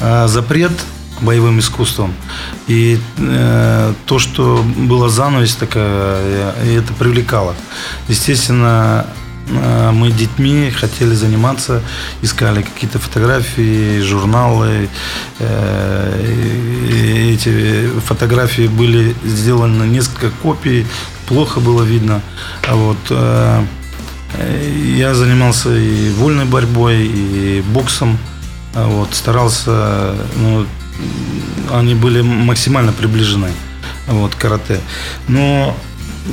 э, 0.00 0.26
запрет 0.28 0.72
боевым 1.20 1.58
искусством. 1.58 2.14
И 2.66 2.98
э, 3.18 3.92
то, 4.06 4.18
что 4.18 4.64
была 4.76 5.10
занавесь 5.10 5.54
такая, 5.54 6.52
это 6.52 6.92
привлекало. 6.94 7.54
Естественно, 8.08 9.06
Э, 9.06 9.23
мы 9.46 10.10
детьми 10.10 10.70
хотели 10.70 11.14
заниматься, 11.14 11.82
искали 12.22 12.62
какие-то 12.62 12.98
фотографии, 12.98 14.00
журналы. 14.00 14.88
Э, 15.38 17.32
эти 17.32 17.88
фотографии 18.00 18.66
были 18.66 19.14
сделаны 19.24 19.84
несколько 19.84 20.30
копий, 20.42 20.86
плохо 21.26 21.60
было 21.60 21.82
видно. 21.82 22.22
А 22.68 22.74
вот 22.74 22.98
э, 23.10 23.64
я 24.96 25.14
занимался 25.14 25.74
и 25.76 26.10
вольной 26.10 26.46
борьбой, 26.46 27.06
и 27.06 27.62
боксом. 27.68 28.18
А 28.74 28.86
вот, 28.86 29.14
старался, 29.14 30.16
ну, 30.36 30.66
они 31.70 31.94
были 31.94 32.22
максимально 32.22 32.92
приближены 32.92 33.50
вот, 34.06 34.34
карате. 34.34 34.80
Но 35.28 35.76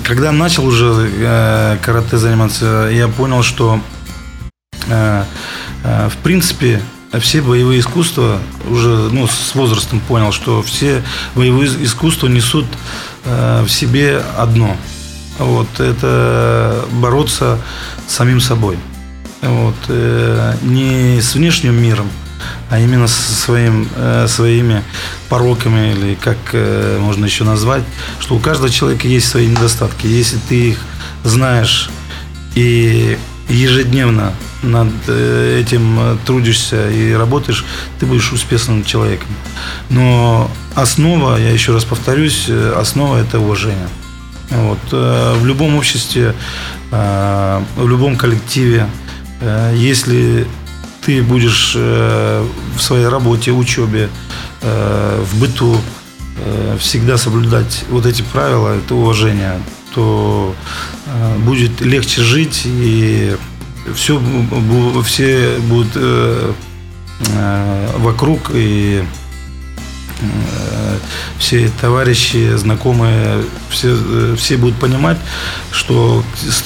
когда 0.03 0.31
начал 0.31 0.65
уже 0.65 1.09
э, 1.13 1.77
карате 1.81 2.17
заниматься, 2.17 2.89
я 2.91 3.07
понял, 3.07 3.43
что 3.43 3.79
э, 4.87 5.23
э, 5.83 6.09
в 6.09 6.17
принципе 6.17 6.81
все 7.19 7.41
боевые 7.41 7.81
искусства 7.81 8.39
уже 8.69 8.89
ну, 8.89 9.27
с 9.27 9.53
возрастом 9.53 9.99
понял, 9.99 10.31
что 10.31 10.61
все 10.63 11.03
боевые 11.35 11.69
искусства 11.83 12.27
несут 12.27 12.65
э, 13.25 13.63
в 13.63 13.69
себе 13.69 14.21
одно. 14.37 14.77
Вот, 15.37 15.79
это 15.79 16.85
бороться 16.91 17.59
с 18.07 18.13
самим 18.13 18.39
собой. 18.39 18.77
Вот, 19.41 19.75
э, 19.89 20.55
не 20.61 21.19
с 21.19 21.35
внешним 21.35 21.81
миром, 21.81 22.09
а 22.69 22.79
именно 22.79 23.07
со 23.07 23.33
своим, 23.33 23.87
э, 23.95 24.27
своими 24.27 24.81
пороками, 25.29 25.91
или 25.91 26.15
как 26.15 26.37
э, 26.53 26.97
можно 26.99 27.25
еще 27.25 27.43
назвать, 27.43 27.83
что 28.19 28.35
у 28.35 28.39
каждого 28.39 28.69
человека 28.69 29.07
есть 29.07 29.27
свои 29.27 29.47
недостатки. 29.47 30.07
Если 30.07 30.37
ты 30.47 30.69
их 30.69 30.79
знаешь 31.23 31.89
и 32.55 33.17
ежедневно 33.49 34.33
над 34.63 34.93
э, 35.07 35.61
этим 35.61 36.17
трудишься 36.25 36.89
и 36.89 37.11
работаешь, 37.11 37.65
ты 37.99 38.05
будешь 38.05 38.31
успешным 38.31 38.85
человеком. 38.85 39.27
Но 39.89 40.49
основа, 40.75 41.37
я 41.37 41.49
еще 41.49 41.73
раз 41.73 41.83
повторюсь, 41.83 42.49
основа 42.49 43.17
это 43.17 43.39
уважение. 43.39 43.89
Вот. 44.49 44.79
В 44.91 45.45
любом 45.45 45.77
обществе, 45.77 46.35
в 46.91 47.87
любом 47.87 48.17
коллективе, 48.17 48.85
если 49.73 50.45
ты 51.05 51.21
будешь 51.23 51.73
э, 51.75 52.47
в 52.75 52.81
своей 52.81 53.07
работе, 53.07 53.51
учебе, 53.51 54.09
э, 54.61 55.23
в 55.23 55.39
быту 55.39 55.77
э, 56.37 56.77
всегда 56.79 57.17
соблюдать 57.17 57.85
вот 57.89 58.05
эти 58.05 58.21
правила, 58.21 58.77
это 58.77 58.95
уважение, 58.95 59.59
то 59.93 60.55
будет 61.39 61.81
легче 61.81 62.21
жить 62.21 62.61
и 62.65 63.35
все, 63.93 64.21
все 65.03 65.59
будут 65.67 65.97
вокруг 67.97 68.51
и 68.53 69.03
все 71.37 71.69
товарищи, 71.81 72.55
знакомые, 72.55 73.43
все, 73.69 73.97
э, 73.97 74.35
все 74.37 74.57
будут 74.57 74.75
понимать, 74.75 75.17
что 75.71 76.23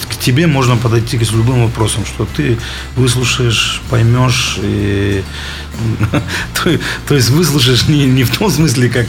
к 0.09 0.15
тебе 0.17 0.47
можно 0.47 0.75
подойти 0.75 1.23
с 1.23 1.31
любым 1.31 1.63
вопросом, 1.63 2.05
что 2.05 2.25
ты 2.25 2.57
выслушаешь, 2.95 3.81
поймешь, 3.89 4.59
и, 4.61 5.23
то, 6.53 6.77
то 7.07 7.15
есть 7.15 7.29
выслушаешь 7.29 7.87
не, 7.87 8.05
не 8.05 8.23
в 8.23 8.37
том 8.37 8.51
смысле, 8.51 8.89
как, 8.89 9.07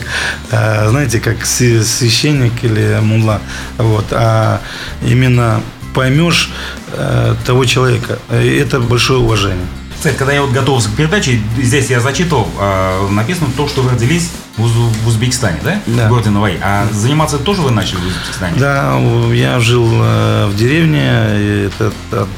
а, 0.50 0.88
знаете, 0.90 1.20
как 1.20 1.44
священник 1.44 2.52
или 2.62 2.98
мула, 3.02 3.40
вот, 3.78 4.06
а 4.12 4.60
именно 5.02 5.60
поймешь 5.94 6.50
э, 6.92 7.34
того 7.46 7.64
человека. 7.64 8.18
И 8.30 8.56
это 8.56 8.80
большое 8.80 9.18
уважение. 9.18 9.66
Кстати, 9.96 10.16
когда 10.16 10.32
я 10.32 10.42
вот 10.42 10.52
готовился 10.52 10.90
к 10.90 10.94
передаче, 10.94 11.40
здесь 11.58 11.90
я 11.90 12.00
зачитывал, 12.00 12.48
э, 12.58 13.08
написано 13.10 13.48
то, 13.56 13.66
что 13.68 13.82
вы 13.82 13.90
родились 13.90 14.30
в, 14.56 14.66
в 14.66 15.08
Узбекистане, 15.08 15.58
да? 15.64 15.80
Да. 15.86 16.06
В 16.06 16.08
городе 16.10 16.30
Наваи. 16.30 16.58
А 16.62 16.86
заниматься 16.92 17.38
тоже 17.38 17.62
вы 17.62 17.70
начали 17.70 17.98
в 17.98 18.06
Узбекистане? 18.06 18.58
Да, 18.58 18.98
я 19.32 19.58
жил 19.60 19.88
э, 19.92 20.46
в 20.46 20.56
деревне, 20.56 21.66
это 21.66 21.92
от, 22.12 22.28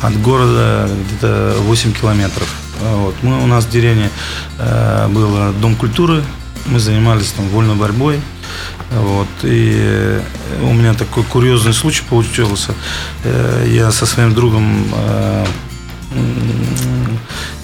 от 0.00 0.22
города 0.22 0.88
где-то 1.06 1.56
8 1.60 1.92
километров. 1.92 2.48
Вот. 2.80 3.14
Мы, 3.22 3.42
у 3.42 3.46
нас 3.46 3.64
в 3.64 3.70
деревне 3.70 4.10
э, 4.58 5.08
был 5.08 5.52
дом 5.60 5.76
культуры, 5.76 6.22
мы 6.66 6.78
занимались 6.78 7.32
там 7.32 7.48
вольной 7.48 7.74
борьбой. 7.74 8.20
Вот. 8.90 9.28
И 9.42 10.20
у 10.62 10.72
меня 10.72 10.94
такой 10.94 11.24
курьезный 11.24 11.72
случай 11.72 12.02
получился. 12.08 12.74
Э, 13.24 13.66
я 13.68 13.90
со 13.90 14.06
своим 14.06 14.34
другом 14.34 14.86
э, 14.94 15.46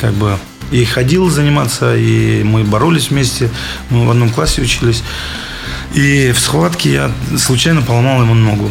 как 0.00 0.12
бы 0.14 0.38
и 0.71 0.85
ходил 0.85 1.31
заниматься, 1.31 1.97
и 1.97 2.43
мы 2.43 2.64
боролись 2.64 3.11
вместе, 3.11 3.50
мы 3.90 4.07
в 4.07 4.11
одном 4.11 4.31
классе 4.31 4.62
учились. 4.62 5.02
И 5.95 6.33
в 6.33 6.38
схватке 6.38 6.93
я 6.93 7.12
случайно 7.38 7.83
поломал 7.83 8.23
ему 8.23 8.35
ногу. 8.35 8.71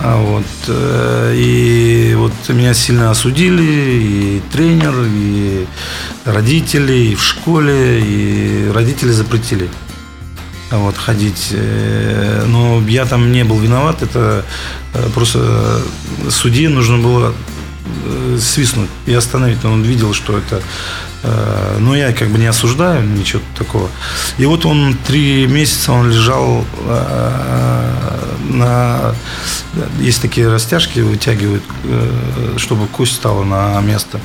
А 0.00 0.16
вот, 0.20 0.44
э, 0.68 1.34
и 1.36 2.14
вот 2.16 2.32
меня 2.48 2.74
сильно 2.74 3.10
осудили, 3.10 3.62
и 3.62 4.42
тренер, 4.52 4.94
и 5.06 5.66
родители, 6.24 6.92
и 6.92 7.14
в 7.14 7.22
школе, 7.22 8.00
и 8.00 8.70
родители 8.72 9.10
запретили 9.10 9.68
вот, 10.70 10.96
ходить. 10.96 11.48
Э, 11.52 12.44
но 12.46 12.82
я 12.86 13.06
там 13.06 13.32
не 13.32 13.44
был 13.44 13.58
виноват, 13.58 14.02
это 14.02 14.44
э, 14.94 15.08
просто 15.14 15.82
судье 16.28 16.68
нужно 16.68 16.98
было 16.98 17.34
свистнуть 18.38 18.90
и 19.06 19.14
остановить. 19.14 19.62
Но 19.62 19.72
он 19.72 19.82
видел, 19.82 20.14
что 20.14 20.38
это... 20.38 20.62
Э, 21.22 21.78
но 21.78 21.96
я 21.96 22.12
как 22.12 22.28
бы 22.28 22.38
не 22.38 22.46
осуждаю, 22.46 23.02
ничего 23.02 23.42
такого. 23.56 23.88
И 24.38 24.46
вот 24.46 24.66
он 24.66 24.96
три 25.06 25.46
месяца 25.46 25.92
он 25.92 26.10
лежал 26.10 26.64
э, 26.86 28.34
на... 28.50 29.14
Есть 29.98 30.22
такие 30.22 30.48
растяжки, 30.48 31.00
вытягивают, 31.00 31.64
чтобы 32.58 32.86
кость 32.86 33.14
стала 33.14 33.42
на 33.42 33.80
место. 33.80 34.20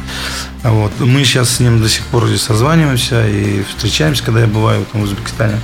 Вот. 0.64 0.92
Мы 1.00 1.24
сейчас 1.24 1.56
с 1.56 1.60
ним 1.60 1.82
до 1.82 1.90
сих 1.90 2.04
пор 2.06 2.28
здесь 2.28 2.42
созваниваемся 2.42 3.28
и 3.28 3.64
встречаемся, 3.64 4.24
когда 4.24 4.42
я 4.42 4.48
бываю 4.48 4.86
там, 4.92 5.02
в 5.02 5.04
Узбекистане. 5.06 5.60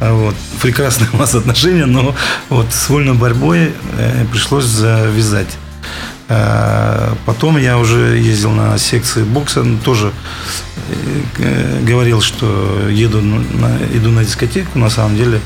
Вот. 0.00 0.34
Прекрасные 0.60 1.08
у 1.12 1.16
нас 1.16 1.34
отношения, 1.34 1.86
но 1.86 2.14
вот 2.48 2.66
с 2.72 2.88
вольной 2.88 3.14
борьбой 3.14 3.72
пришлось 4.30 4.64
завязать. 4.64 5.56
Потом 6.26 7.58
я 7.58 7.76
уже 7.78 8.18
ездил 8.18 8.50
на 8.50 8.78
секции 8.78 9.22
бокса, 9.22 9.64
тоже 9.84 10.12
говорил, 11.82 12.20
что 12.20 12.88
еду 12.88 13.20
на, 13.20 13.78
иду 13.92 14.10
на 14.10 14.24
дискотеку, 14.24 14.78
на 14.78 14.88
самом 14.88 15.16
деле 15.16 15.40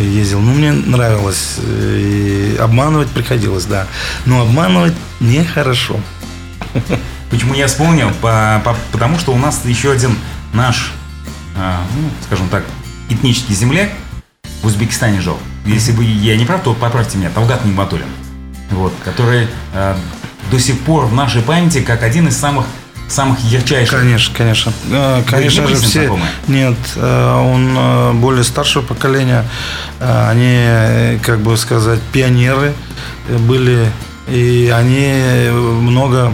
ездил. 0.00 0.40
Ну, 0.40 0.54
мне 0.54 0.72
нравилось. 0.72 1.58
И 1.60 2.56
обманывать 2.60 3.08
приходилось, 3.08 3.64
да. 3.64 3.86
Но 4.26 4.40
обманывать 4.40 4.94
нехорошо. 5.20 6.00
Почему 7.30 7.54
я 7.54 7.66
вспомнил? 7.66 8.10
По, 8.20 8.60
по, 8.64 8.76
потому 8.92 9.18
что 9.18 9.32
у 9.32 9.38
нас 9.38 9.64
еще 9.64 9.90
один 9.90 10.16
наш, 10.52 10.92
э, 11.56 11.76
ну, 11.96 12.10
скажем 12.26 12.48
так, 12.48 12.64
этнический 13.08 13.54
земляк 13.54 13.90
в 14.62 14.66
Узбекистане 14.66 15.20
жил. 15.20 15.38
Если 15.64 15.92
бы 15.92 16.04
я 16.04 16.36
не 16.36 16.44
прав, 16.44 16.62
то 16.62 16.74
поправьте 16.74 17.18
меня, 17.18 17.30
Талгат 17.30 17.64
Нигматуллин. 17.64 18.06
Вот, 18.72 18.92
который 19.04 19.48
э, 19.74 19.96
до 20.50 20.58
сих 20.58 20.80
пор 20.80 21.06
в 21.06 21.14
нашей 21.14 21.42
памяти 21.42 21.80
как 21.80 22.02
один 22.02 22.28
из 22.28 22.36
самых 22.36 22.66
самых 23.12 23.40
ярчайших. 23.40 24.00
Конечно, 24.00 24.34
конечно. 24.36 24.72
Э, 24.90 25.22
конечно 25.28 25.66
же, 25.68 25.76
все... 25.76 26.00
Знакомы? 26.00 26.26
Нет, 26.48 26.78
э, 26.96 27.34
он 27.34 27.76
э, 27.76 28.12
более 28.14 28.44
старшего 28.44 28.82
поколения. 28.82 29.44
Они, 30.00 31.18
как 31.22 31.40
бы 31.40 31.56
сказать, 31.56 32.00
пионеры 32.12 32.72
были. 33.28 33.90
И 34.28 34.72
они 34.74 35.50
много 35.52 36.32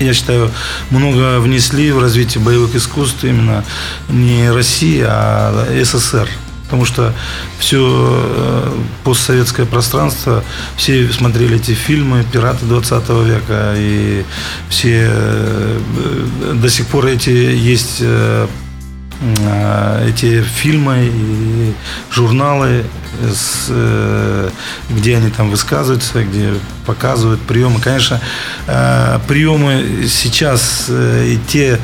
я 0.00 0.14
считаю, 0.14 0.50
много 0.88 1.40
внесли 1.40 1.92
в 1.92 2.00
развитие 2.00 2.42
боевых 2.42 2.74
искусств 2.74 3.22
именно 3.22 3.64
не 4.08 4.50
Россия, 4.50 5.06
а 5.08 5.66
СССР 5.84 6.28
потому 6.70 6.84
что 6.84 7.12
все 7.58 7.80
э, 7.82 8.72
постсоветское 9.02 9.66
пространство, 9.66 10.44
все 10.76 11.08
смотрели 11.12 11.56
эти 11.56 11.72
фильмы 11.72 12.24
«Пираты 12.32 12.64
20 12.64 13.08
века», 13.26 13.74
и 13.76 14.24
все 14.68 15.10
э, 15.10 15.80
до 16.54 16.70
сих 16.70 16.86
пор 16.86 17.06
эти 17.06 17.30
есть 17.30 17.98
э, 18.00 18.46
эти 20.06 20.42
фильмы 20.42 21.10
и 21.12 21.74
журналы, 22.10 22.84
где 24.90 25.16
они 25.16 25.30
там 25.30 25.50
высказываются, 25.50 26.24
где 26.24 26.52
показывают 26.86 27.40
приемы. 27.42 27.80
Конечно, 27.80 28.20
приемы 29.28 30.06
сейчас 30.08 30.86
и 30.90 31.38
те, 31.46 31.78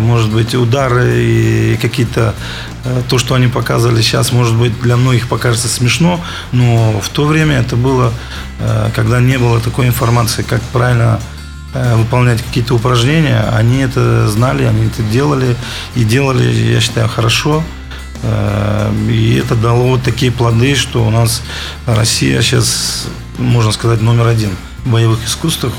может 0.00 0.30
быть, 0.30 0.54
удары 0.54 1.14
и 1.16 1.78
какие-то 1.80 2.34
Э, 2.84 3.02
то, 3.08 3.18
что 3.18 3.34
они 3.34 3.48
показывали 3.48 4.02
сейчас, 4.02 4.32
может 4.32 4.54
быть, 4.56 4.78
для 4.80 4.96
многих 4.96 5.28
покажется 5.28 5.68
смешно, 5.68 6.20
но 6.52 7.00
в 7.00 7.08
то 7.08 7.24
время 7.24 7.56
это 7.56 7.76
было, 7.76 8.12
э, 8.60 8.90
когда 8.94 9.20
не 9.20 9.38
было 9.38 9.58
такой 9.60 9.86
информации, 9.86 10.42
как 10.42 10.60
правильно 10.64 11.18
э, 11.72 11.96
выполнять 11.96 12.42
какие-то 12.42 12.74
упражнения, 12.74 13.40
они 13.52 13.78
это 13.78 14.28
знали, 14.28 14.64
они 14.64 14.86
это 14.86 15.02
делали 15.02 15.56
и 15.94 16.04
делали, 16.04 16.44
я 16.44 16.80
считаю, 16.80 17.08
хорошо. 17.08 17.64
И 19.08 19.40
это 19.42 19.54
дало 19.54 19.88
вот 19.90 20.02
такие 20.02 20.32
плоды, 20.32 20.74
что 20.74 21.04
у 21.04 21.10
нас 21.10 21.42
Россия 21.86 22.40
сейчас, 22.42 23.06
можно 23.38 23.72
сказать, 23.72 24.00
номер 24.00 24.26
один 24.26 24.50
в 24.84 24.90
боевых 24.90 25.24
искусствах 25.24 25.72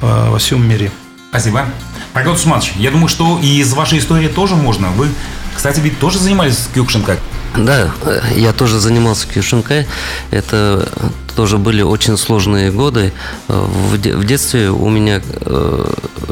во 0.00 0.38
всем 0.38 0.66
мире. 0.68 0.90
Спасибо. 1.30 1.66
Павел 2.12 2.36
Суматович, 2.36 2.74
я 2.76 2.90
думаю, 2.90 3.08
что 3.08 3.38
и 3.42 3.58
из 3.58 3.72
вашей 3.72 3.98
истории 3.98 4.28
тоже 4.28 4.54
можно. 4.54 4.88
Вы 4.90 5.08
кстати, 5.54 5.80
ведь 5.80 5.98
тоже 5.98 6.18
занимались 6.18 6.68
кюкшинкой? 6.74 7.18
Да, 7.56 7.92
я 8.34 8.52
тоже 8.52 8.80
занимался 8.80 9.28
кюшинкой. 9.28 9.86
Это 10.30 10.88
тоже 11.36 11.58
были 11.58 11.82
очень 11.82 12.16
сложные 12.16 12.72
годы. 12.72 13.12
В, 13.48 13.96
детстве 14.24 14.70
у 14.70 14.88
меня 14.88 15.20
э, 15.40 15.84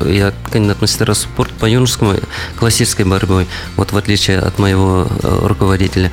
я 0.06 0.32
кандидат 0.50 0.80
мастера 0.80 1.14
спорта 1.14 1.54
по 1.60 1.66
юношескому 1.66 2.14
классической 2.56 3.04
борьбой, 3.04 3.46
вот 3.76 3.92
в 3.92 3.96
отличие 3.96 4.38
от 4.38 4.58
моего 4.58 5.06
э, 5.22 5.38
руководителя. 5.46 6.10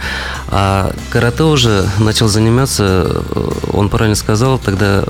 А 0.47 0.93
карате 1.09 1.43
уже 1.43 1.87
начал 1.99 2.27
заниматься, 2.27 3.05
э, 3.07 3.49
он 3.73 3.89
правильно 3.89 4.15
сказал, 4.15 4.59
тогда 4.59 5.03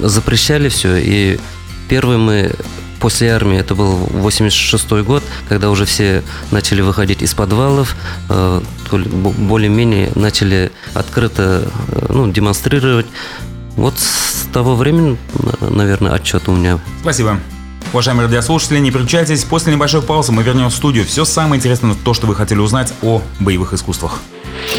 запрещали 0.00 0.68
все, 0.68 0.96
и 0.96 1.40
первый 1.88 2.18
мы 2.18 2.52
после 3.00 3.32
армии, 3.32 3.58
это 3.58 3.74
был 3.74 3.96
86 3.96 4.90
год, 5.04 5.22
когда 5.48 5.70
уже 5.70 5.84
все 5.84 6.22
начали 6.50 6.80
выходить 6.80 7.22
из 7.22 7.34
подвалов, 7.34 7.96
э, 8.28 8.60
более-менее 8.90 10.12
начали 10.14 10.72
открыто 10.94 11.70
э, 11.88 12.06
ну, 12.08 12.30
демонстрировать. 12.30 13.06
Вот 13.76 13.94
с 13.98 14.46
того 14.52 14.74
времени, 14.74 15.16
наверное, 15.60 16.12
отчет 16.12 16.48
у 16.48 16.52
меня. 16.52 16.78
Спасибо. 17.00 17.38
Уважаемые 17.92 18.26
радиослушатели, 18.26 18.78
не 18.80 18.90
переключайтесь. 18.90 19.44
После 19.44 19.72
небольшой 19.72 20.02
паузы 20.02 20.32
мы 20.32 20.42
вернем 20.42 20.68
в 20.68 20.74
студию 20.74 21.06
все 21.06 21.24
самое 21.24 21.58
интересное, 21.58 21.94
то, 22.04 22.12
что 22.12 22.26
вы 22.26 22.34
хотели 22.34 22.58
узнать 22.58 22.92
о 23.02 23.22
боевых 23.40 23.72
искусствах. 23.72 24.20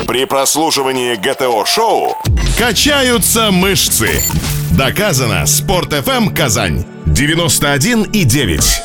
При 0.07 0.25
прослушивании 0.25 1.15
ГТО-шоу 1.15 2.17
качаются 2.57 3.51
мышцы. 3.51 4.23
Доказано. 4.71 5.45
Спорт 5.45 5.93
FM 5.93 6.33
Казань. 6.33 6.85
91 7.05 8.03
и 8.03 8.23
9. 8.23 8.81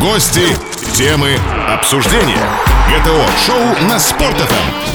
Гости, 0.00 0.46
темы, 0.94 1.36
обсуждения. 1.68 2.48
ГТО-шоу 2.88 3.88
на 3.88 3.98
Спорт 3.98 4.36
FM. 4.36 4.86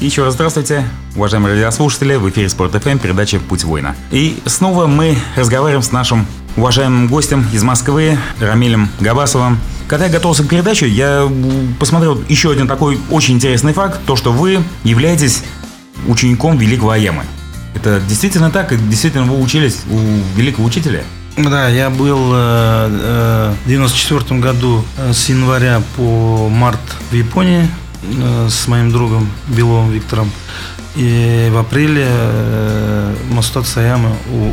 Еще 0.00 0.24
раз 0.24 0.32
здравствуйте, 0.32 0.88
уважаемые 1.14 1.56
радиослушатели, 1.56 2.14
в 2.14 2.26
эфире 2.30 2.48
Спорт 2.48 2.74
FM, 2.74 2.98
передача 3.00 3.38
«Путь 3.38 3.64
воина». 3.64 3.94
И 4.10 4.38
снова 4.46 4.86
мы 4.86 5.18
разговариваем 5.36 5.82
с 5.82 5.92
нашим 5.92 6.26
уважаемым 6.56 7.08
гостем 7.08 7.46
из 7.52 7.62
Москвы, 7.62 8.18
Рамилем 8.40 8.88
Габасовым. 9.00 9.58
Когда 9.88 10.06
я 10.06 10.12
готовился 10.12 10.44
к 10.44 10.48
передаче, 10.48 10.88
я 10.88 11.28
посмотрел 11.78 12.22
еще 12.28 12.50
один 12.50 12.68
такой 12.68 12.98
очень 13.10 13.34
интересный 13.34 13.72
факт, 13.72 14.00
то, 14.06 14.16
что 14.16 14.32
вы 14.32 14.62
являетесь 14.84 15.42
учеником 16.06 16.58
великого 16.58 16.90
Аямы. 16.90 17.24
Это 17.74 18.00
действительно 18.08 18.50
так? 18.50 18.72
И 18.72 18.76
действительно 18.76 19.24
вы 19.24 19.40
учились 19.40 19.80
у 19.90 19.98
великого 20.36 20.66
учителя? 20.66 21.02
Да, 21.36 21.68
я 21.68 21.90
был 21.90 22.32
э, 22.34 22.88
э, 22.90 23.54
в 23.64 23.68
94 23.68 24.40
году 24.40 24.84
э, 24.98 25.12
с 25.12 25.28
января 25.28 25.80
по 25.96 26.48
март 26.48 26.80
в 27.10 27.14
Японии 27.14 27.68
с 28.48 28.66
моим 28.66 28.90
другом 28.90 29.28
Беловым 29.48 29.90
Виктором. 29.90 30.30
И 30.96 31.48
в 31.52 31.58
апреле 31.58 32.08
Мастат 33.30 33.66
Саяма 33.66 34.12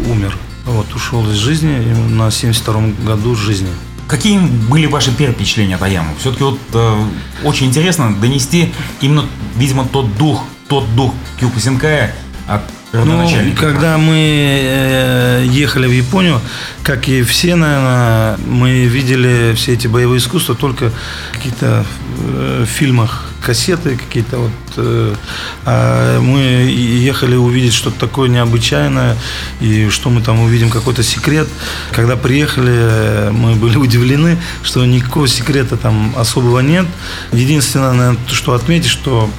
умер. 0.09 0.37
Вот, 0.67 0.93
ушел 0.93 1.29
из 1.31 1.37
жизни 1.37 1.95
на 2.09 2.29
72 2.29 3.05
году 3.05 3.35
жизни. 3.35 3.69
Какие 4.07 4.39
были 4.39 4.85
ваши 4.85 5.11
первые 5.11 5.33
впечатления 5.33 5.75
от 5.75 5.81
Аямы? 5.81 6.09
Все-таки 6.19 6.43
вот 6.43 6.59
э, 6.73 7.03
очень 7.43 7.67
интересно 7.67 8.13
донести 8.13 8.73
именно, 9.01 9.25
видимо, 9.55 9.85
тот 9.85 10.17
дух, 10.17 10.43
тот 10.67 10.93
дух 10.95 11.13
Кюкусинкая 11.39 12.13
от 12.47 12.61
ну, 12.93 13.29
когда 13.59 13.97
мы 13.97 14.15
э, 14.15 15.45
ехали 15.45 15.87
в 15.87 15.91
Японию, 15.91 16.39
как 16.83 17.09
и 17.09 17.21
все, 17.23 17.55
наверное, 17.55 18.37
мы 18.47 18.85
видели 18.85 19.53
все 19.55 19.73
эти 19.73 19.87
боевые 19.87 20.19
искусства 20.19 20.55
только 20.55 20.91
в 21.31 21.35
каких-то 21.35 21.85
э, 22.19 22.65
фильмах, 22.65 23.26
кассеты 23.45 23.95
какие-то 23.95 24.37
вот. 24.37 24.51
Э, 24.77 25.15
а 25.65 26.19
мы 26.19 26.39
ехали 26.39 27.35
увидеть 27.35 27.73
что-то 27.73 27.99
такое 27.99 28.29
необычайное, 28.29 29.15
и 29.59 29.89
что 29.89 30.09
мы 30.09 30.21
там 30.21 30.41
увидим, 30.41 30.69
какой-то 30.69 31.03
секрет. 31.03 31.47
Когда 31.91 32.15
приехали, 32.15 33.31
мы 33.31 33.55
были 33.55 33.77
удивлены, 33.87 34.37
что 34.63 34.85
никакого 34.85 35.27
секрета 35.27 35.77
там 35.77 36.13
особого 36.17 36.59
нет. 36.59 36.85
Единственное, 37.31 37.93
наверное, 37.93 38.19
что 38.27 38.53
отметить, 38.53 38.89
что 38.89 39.29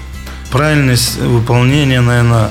правильность 0.50 1.18
выполнения, 1.18 2.00
наверное, 2.00 2.50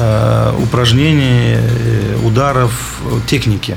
Э, 0.00 0.54
упражнений, 0.62 1.56
э, 1.56 2.16
ударов, 2.24 3.00
техники. 3.26 3.76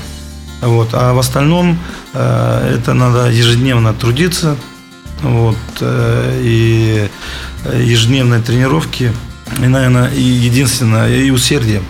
Вот. 0.61 0.89
А 0.93 1.13
в 1.13 1.19
остальном 1.19 1.79
это 2.13 2.93
надо 2.93 3.31
ежедневно 3.31 3.93
трудиться. 3.93 4.55
Вот, 5.21 5.57
и 5.81 7.09
ежедневные 7.73 8.41
тренировки. 8.41 9.11
И, 9.59 9.67
наверное, 9.67 10.11
единственное, 10.13 11.09
и 11.13 11.29
усердие. 11.29 11.81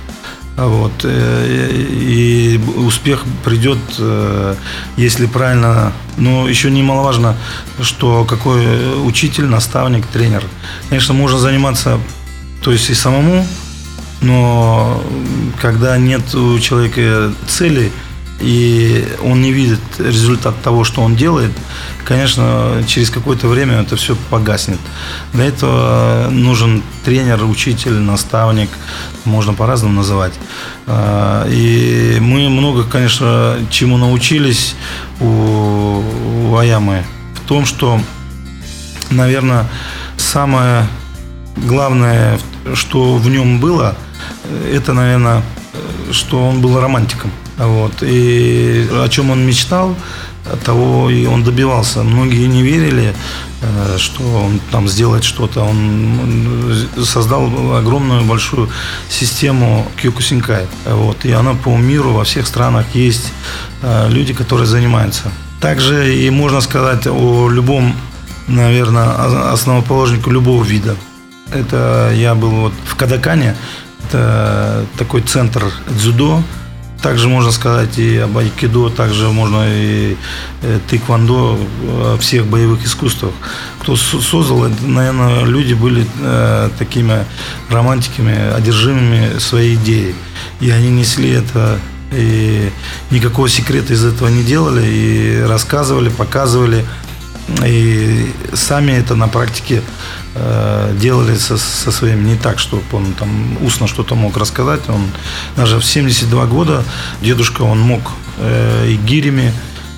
Вот, 0.57 1.05
и 1.05 2.59
успех 2.75 3.23
придет, 3.45 3.79
если 4.97 5.25
правильно. 5.25 5.93
Но 6.17 6.47
еще 6.47 6.69
немаловажно, 6.69 7.35
что 7.81 8.25
какой 8.25 8.65
учитель, 9.05 9.45
наставник, 9.45 10.05
тренер. 10.07 10.43
Конечно, 10.89 11.13
можно 11.13 11.39
заниматься, 11.39 11.99
то 12.61 12.71
есть 12.71 12.89
и 12.89 12.93
самому 12.93 13.45
но 14.21 15.03
когда 15.59 15.97
нет 15.97 16.33
у 16.35 16.59
человека 16.59 17.33
цели, 17.47 17.91
и 18.41 19.07
он 19.23 19.41
не 19.41 19.51
видит 19.51 19.79
результат 19.99 20.61
того, 20.61 20.83
что 20.83 21.01
он 21.01 21.15
делает, 21.15 21.51
конечно, 22.03 22.83
через 22.87 23.09
какое-то 23.09 23.47
время 23.47 23.81
это 23.81 23.95
все 23.95 24.15
погаснет. 24.29 24.79
Для 25.33 25.45
этого 25.45 26.27
нужен 26.29 26.83
тренер, 27.05 27.43
учитель, 27.45 27.93
наставник, 27.93 28.69
можно 29.25 29.53
по-разному 29.53 29.93
называть. 29.93 30.33
А, 30.87 31.47
и 31.47 32.17
мы 32.19 32.49
много, 32.49 32.83
конечно, 32.83 33.57
чему 33.69 33.97
научились 33.97 34.75
у, 35.19 36.03
у 36.49 36.57
Аямы. 36.57 37.03
В 37.35 37.47
том, 37.47 37.65
что, 37.65 38.01
наверное, 39.09 39.69
самое 40.17 40.87
главное, 41.57 42.39
что 42.73 43.17
в 43.17 43.29
нем 43.29 43.59
было, 43.59 43.95
это, 44.71 44.93
наверное, 44.93 45.43
что 46.11 46.47
он 46.47 46.61
был 46.61 46.79
романтиком. 46.79 47.31
Вот. 47.57 48.01
И 48.01 48.87
о 48.91 49.07
чем 49.09 49.29
он 49.29 49.45
мечтал, 49.45 49.95
того 50.63 51.09
и 51.09 51.25
он 51.25 51.43
добивался. 51.43 52.03
Многие 52.03 52.47
не 52.47 52.63
верили, 52.63 53.13
э, 53.61 53.97
что 53.97 54.23
он 54.23 54.59
там 54.71 54.87
сделает 54.87 55.23
что-то. 55.23 55.61
Он 55.61 56.87
создал 57.03 57.75
огромную 57.75 58.23
большую 58.23 58.69
систему 59.09 59.87
Кьюкусинкай. 60.01 60.65
Вот. 60.85 61.25
И 61.25 61.31
она 61.31 61.53
по 61.53 61.77
миру 61.77 62.11
во 62.13 62.23
всех 62.23 62.47
странах 62.47 62.85
есть 62.93 63.31
э, 63.81 64.09
люди, 64.09 64.33
которые 64.33 64.67
занимаются. 64.67 65.31
Также 65.59 66.15
и 66.15 66.29
можно 66.31 66.61
сказать 66.61 67.05
о 67.05 67.49
любом, 67.49 67.93
наверное, 68.47 69.51
основоположнику 69.51 70.31
любого 70.31 70.63
вида. 70.63 70.95
Это 71.53 72.11
я 72.15 72.33
был 72.33 72.49
вот 72.49 72.73
в 72.85 72.95
Кадакане, 72.95 73.55
это 74.07 74.85
такой 74.97 75.21
центр 75.21 75.71
дзюдо, 75.89 76.41
также 77.01 77.27
можно 77.27 77.51
сказать 77.51 77.97
и 77.97 78.17
об 78.17 78.37
айкидо, 78.37 78.89
также 78.89 79.29
можно 79.29 79.65
и 79.67 80.15
э, 80.61 80.79
тэквондо, 80.89 81.59
о 81.83 82.17
всех 82.19 82.45
боевых 82.45 82.85
искусствах. 82.85 83.33
Кто 83.79 83.95
создал, 83.95 84.65
это, 84.65 84.83
наверное, 84.85 85.43
люди 85.45 85.73
были 85.73 86.05
э, 86.21 86.69
такими 86.77 87.25
романтиками, 87.69 88.53
одержимыми 88.53 89.39
своей 89.39 89.75
идеей. 89.75 90.15
И 90.59 90.69
они 90.69 90.89
несли 90.89 91.31
это 91.31 91.79
и 92.11 92.69
никакого 93.09 93.47
секрета 93.49 93.93
из 93.93 94.03
этого 94.03 94.27
не 94.27 94.43
делали, 94.43 94.85
и 94.85 95.41
рассказывали, 95.41 96.09
показывали, 96.09 96.85
и 97.65 98.31
сами 98.53 98.91
это 98.91 99.15
на 99.15 99.27
практике 99.27 99.81
Э, 99.81 100.20
делали 100.99 101.35
со, 101.35 101.57
со 101.57 101.91
своим 101.91 102.25
не 102.25 102.35
так, 102.35 102.57
чтобы 102.57 102.83
он 102.93 103.13
там 103.13 103.57
устно 103.65 103.87
что-то 103.87 104.15
мог 104.15 104.37
рассказать. 104.37 104.81
Он 104.87 105.09
даже 105.57 105.77
в 105.77 105.85
72 105.85 106.45
года 106.45 106.83
дедушка, 107.21 107.63
он 107.63 107.79
мог 107.79 108.01
э, 108.37 108.87
и 108.89 108.95
гирями, 108.95 109.53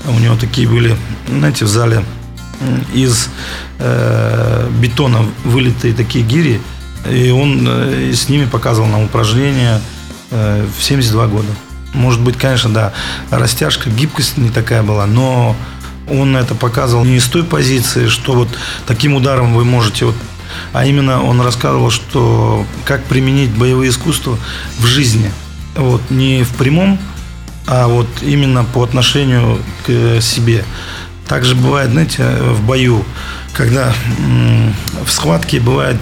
у 0.07 0.19
него 0.19 0.35
такие 0.35 0.67
были, 0.67 0.97
знаете, 1.27 1.65
в 1.65 1.67
зале 1.67 2.03
из 2.93 3.29
э, 3.79 4.69
бетона 4.79 5.25
вылитые 5.43 5.93
такие 5.93 6.25
гири, 6.25 6.61
и 7.09 7.31
он 7.31 7.65
э, 7.67 8.13
с 8.13 8.29
ними 8.29 8.45
показывал 8.45 8.87
нам 8.87 9.03
упражнения 9.03 9.81
э, 10.31 10.65
в 10.77 10.83
72 10.83 11.27
года. 11.27 11.49
Может 11.93 12.21
быть, 12.21 12.37
конечно, 12.37 12.69
да, 12.71 12.93
растяжка, 13.29 13.89
гибкость 13.89 14.37
не 14.37 14.49
такая 14.49 14.83
была, 14.83 15.05
но 15.05 15.55
он 16.09 16.35
это 16.35 16.55
показывал 16.55 17.05
не 17.05 17.17
из 17.17 17.25
той 17.25 17.43
позиции, 17.43 18.07
что 18.07 18.33
вот 18.33 18.49
таким 18.85 19.13
ударом 19.15 19.53
вы 19.53 19.65
можете 19.65 20.05
вот 20.05 20.15
а 20.71 20.85
именно 20.85 21.23
он 21.23 21.41
рассказывал, 21.41 21.89
что 21.89 22.65
как 22.85 23.03
применить 23.05 23.51
боевые 23.51 23.89
искусства 23.89 24.37
в 24.79 24.85
жизни. 24.85 25.31
Вот, 25.75 26.01
не 26.11 26.43
в 26.43 26.49
прямом, 26.49 26.99
а 27.67 27.87
вот 27.87 28.07
именно 28.21 28.63
по 28.63 28.83
отношению 28.83 29.59
к 29.85 30.21
себе. 30.21 30.63
Также 31.27 31.55
бывает, 31.55 31.91
знаете, 31.91 32.23
в 32.23 32.61
бою, 32.63 33.03
когда 33.53 33.93
в 35.05 35.11
схватке 35.11 35.59
бывает 35.59 35.97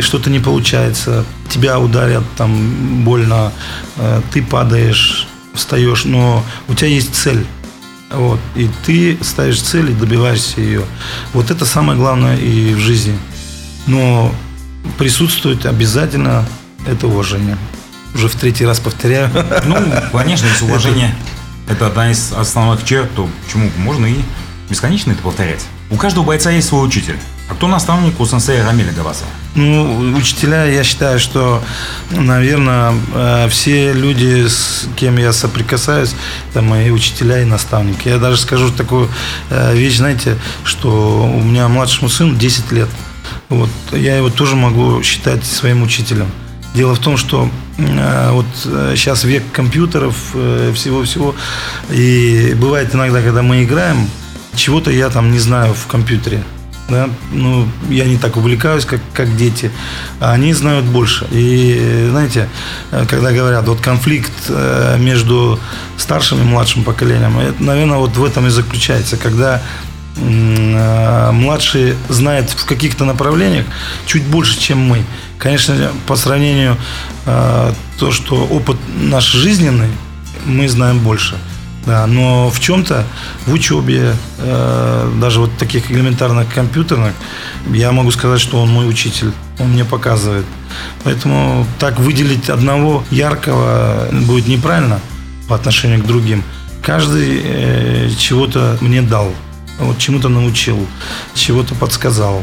что-то 0.00 0.30
не 0.30 0.40
получается, 0.40 1.24
тебя 1.50 1.78
ударят, 1.78 2.24
там 2.36 3.04
больно, 3.04 3.52
э, 3.96 4.22
ты 4.32 4.42
падаешь, 4.42 5.28
встаешь, 5.54 6.04
но 6.04 6.42
у 6.68 6.74
тебя 6.74 6.88
есть 6.88 7.14
цель. 7.14 7.44
Вот, 8.10 8.38
и 8.54 8.68
ты 8.84 9.18
ставишь 9.22 9.60
цель 9.60 9.90
и 9.90 9.94
добиваешься 9.94 10.60
ее. 10.60 10.84
Вот 11.32 11.50
это 11.50 11.64
самое 11.64 11.98
главное 11.98 12.36
и 12.36 12.74
в 12.74 12.78
жизни. 12.78 13.18
Но 13.86 14.32
присутствует 14.98 15.66
обязательно 15.66 16.46
это 16.86 17.06
уважение. 17.06 17.56
Уже 18.14 18.28
в 18.28 18.36
третий 18.36 18.66
раз 18.66 18.78
повторяю. 18.78 19.30
Ну, 19.64 19.76
конечно, 20.12 20.46
если 20.46 20.64
уважение 20.64 21.14
это 21.68 21.86
одна 21.86 22.10
из 22.10 22.32
основных 22.32 22.84
черт, 22.84 23.12
то 23.14 23.28
почему 23.44 23.70
можно 23.78 24.06
и 24.06 24.16
бесконечно 24.68 25.12
это 25.12 25.22
повторять. 25.22 25.64
У 25.90 25.96
каждого 25.96 26.24
бойца 26.24 26.50
есть 26.50 26.68
свой 26.68 26.86
учитель. 26.86 27.18
А 27.48 27.54
кто 27.54 27.68
наставник 27.68 28.18
у 28.20 28.26
сенсея 28.26 28.64
Рамиля 28.64 28.92
Гаваса? 28.92 29.24
Ну, 29.54 30.14
учителя, 30.16 30.64
я 30.64 30.82
считаю, 30.82 31.18
что, 31.20 31.62
наверное, 32.10 32.94
э, 33.14 33.48
все 33.50 33.92
люди, 33.92 34.46
с 34.48 34.88
кем 34.96 35.18
я 35.18 35.32
соприкасаюсь, 35.32 36.14
это 36.50 36.62
мои 36.62 36.90
учителя 36.90 37.42
и 37.42 37.44
наставники. 37.44 38.08
Я 38.08 38.18
даже 38.18 38.38
скажу 38.38 38.70
такую 38.70 39.10
э, 39.50 39.76
вещь, 39.76 39.98
знаете, 39.98 40.38
что 40.64 41.24
у 41.26 41.42
меня 41.42 41.68
младшему 41.68 42.08
сыну 42.08 42.34
10 42.34 42.72
лет. 42.72 42.88
Вот, 43.50 43.70
я 43.92 44.16
его 44.16 44.30
тоже 44.30 44.56
могу 44.56 45.02
считать 45.02 45.44
своим 45.44 45.82
учителем. 45.82 46.30
Дело 46.74 46.94
в 46.94 46.98
том, 46.98 47.18
что 47.18 47.50
э, 47.76 48.30
вот 48.32 48.46
сейчас 48.96 49.24
век 49.24 49.44
компьютеров, 49.52 50.16
всего-всего, 50.74 51.34
и 51.90 52.56
бывает 52.58 52.94
иногда, 52.94 53.20
когда 53.20 53.42
мы 53.42 53.64
играем, 53.64 54.08
чего-то 54.56 54.90
я 54.90 55.10
там 55.10 55.30
не 55.30 55.38
знаю 55.38 55.74
в 55.74 55.86
компьютере 55.86 56.42
да, 56.88 57.08
ну, 57.32 57.66
я 57.88 58.04
не 58.04 58.18
так 58.18 58.36
увлекаюсь, 58.36 58.84
как, 58.84 59.00
как 59.14 59.36
дети, 59.36 59.70
а 60.20 60.32
они 60.32 60.52
знают 60.52 60.84
больше. 60.84 61.26
И, 61.30 62.08
знаете, 62.10 62.48
когда 63.08 63.32
говорят, 63.32 63.66
вот 63.66 63.80
конфликт 63.80 64.32
э, 64.48 64.98
между 64.98 65.58
старшим 65.96 66.42
и 66.42 66.44
младшим 66.44 66.84
поколением, 66.84 67.38
это, 67.38 67.62
наверное, 67.62 67.98
вот 67.98 68.16
в 68.16 68.24
этом 68.24 68.46
и 68.46 68.50
заключается, 68.50 69.16
когда 69.16 69.62
э, 70.16 71.30
младшие 71.32 71.96
знают 72.10 72.50
в 72.50 72.66
каких-то 72.66 73.06
направлениях 73.06 73.64
чуть 74.06 74.24
больше, 74.24 74.58
чем 74.60 74.78
мы. 74.78 75.04
Конечно, 75.38 75.90
по 76.06 76.16
сравнению 76.16 76.76
э, 77.24 77.72
то, 77.98 78.12
что 78.12 78.44
опыт 78.44 78.76
наш 79.00 79.24
жизненный, 79.24 79.90
мы 80.44 80.68
знаем 80.68 80.98
больше. 80.98 81.36
Да, 81.86 82.06
но 82.06 82.48
в 82.50 82.60
чем-то, 82.60 83.04
в 83.46 83.52
учебе, 83.52 84.14
э, 84.38 85.12
даже 85.20 85.40
вот 85.40 85.56
таких 85.58 85.90
элементарных 85.90 86.52
компьютерных, 86.52 87.12
я 87.70 87.92
могу 87.92 88.10
сказать, 88.10 88.40
что 88.40 88.60
он 88.62 88.70
мой 88.70 88.88
учитель. 88.88 89.32
Он 89.58 89.68
мне 89.68 89.84
показывает. 89.84 90.46
Поэтому 91.04 91.66
так 91.78 91.98
выделить 92.00 92.48
одного 92.48 93.04
яркого 93.10 94.08
будет 94.12 94.48
неправильно 94.48 94.98
по 95.46 95.54
отношению 95.54 96.02
к 96.02 96.06
другим. 96.06 96.42
Каждый 96.82 97.40
э, 97.42 98.10
чего-то 98.18 98.78
мне 98.80 99.02
дал, 99.02 99.32
вот 99.78 99.98
чему-то 99.98 100.28
научил, 100.28 100.86
чего-то 101.34 101.74
подсказал. 101.74 102.42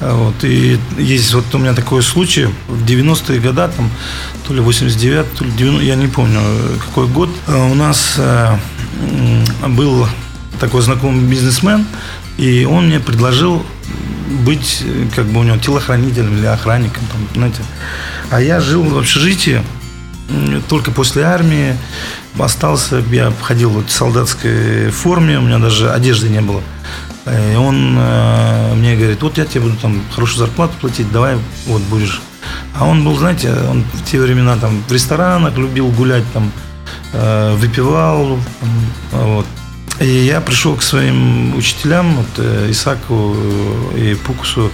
Вот, 0.00 0.44
и 0.44 0.78
есть 0.96 1.34
вот 1.34 1.52
у 1.54 1.58
меня 1.58 1.74
такой 1.74 2.02
случай, 2.02 2.48
в 2.68 2.84
90-е 2.84 3.40
годы, 3.40 3.68
там, 3.76 3.90
то 4.46 4.54
ли 4.54 4.60
89 4.60 5.34
то 5.34 5.44
ли 5.44 5.50
90 5.50 5.84
я 5.84 5.96
не 5.96 6.06
помню, 6.06 6.40
какой 6.78 7.08
год, 7.08 7.30
у 7.48 7.74
нас 7.74 8.14
э, 8.16 8.56
был 9.66 10.06
такой 10.60 10.82
знакомый 10.82 11.24
бизнесмен, 11.24 11.84
и 12.36 12.64
он 12.64 12.86
мне 12.86 13.00
предложил 13.00 13.64
быть, 14.44 14.84
как 15.16 15.26
бы 15.26 15.40
у 15.40 15.42
него 15.42 15.56
телохранителем 15.56 16.38
или 16.38 16.46
охранником, 16.46 17.02
там, 17.10 17.28
знаете. 17.34 17.62
А 18.30 18.40
я 18.40 18.60
жил 18.60 18.84
в 18.84 18.98
общежитии, 18.98 19.62
только 20.68 20.90
после 20.90 21.24
армии 21.24 21.76
остался, 22.38 23.02
я 23.10 23.32
ходил 23.42 23.70
в 23.70 23.90
солдатской 23.90 24.90
форме, 24.90 25.38
у 25.38 25.42
меня 25.42 25.58
даже 25.58 25.90
одежды 25.90 26.28
не 26.28 26.40
было. 26.40 26.62
И 27.30 27.56
он 27.56 27.96
э, 27.98 28.74
мне 28.74 28.96
говорит, 28.96 29.22
вот 29.22 29.38
я 29.38 29.44
тебе 29.44 29.62
буду 29.62 29.76
там 29.76 30.00
хорошую 30.14 30.46
зарплату 30.46 30.74
платить, 30.80 31.10
давай 31.12 31.36
вот 31.66 31.82
будешь. 31.82 32.20
А 32.78 32.86
он 32.86 33.04
был, 33.04 33.16
знаете, 33.16 33.52
он 33.68 33.84
в 33.92 34.04
те 34.04 34.20
времена 34.20 34.56
там 34.56 34.82
в 34.88 34.92
ресторанах 34.92 35.56
любил 35.56 35.88
гулять, 35.88 36.24
там 36.32 36.50
э, 37.12 37.54
выпивал, 37.56 38.38
вот. 39.12 39.46
И 40.00 40.06
я 40.06 40.40
пришел 40.40 40.76
к 40.76 40.82
своим 40.82 41.56
учителям, 41.56 42.14
вот, 42.14 42.28
э, 42.38 42.70
Исаку 42.70 43.34
и 43.96 44.14
Пукусу 44.14 44.70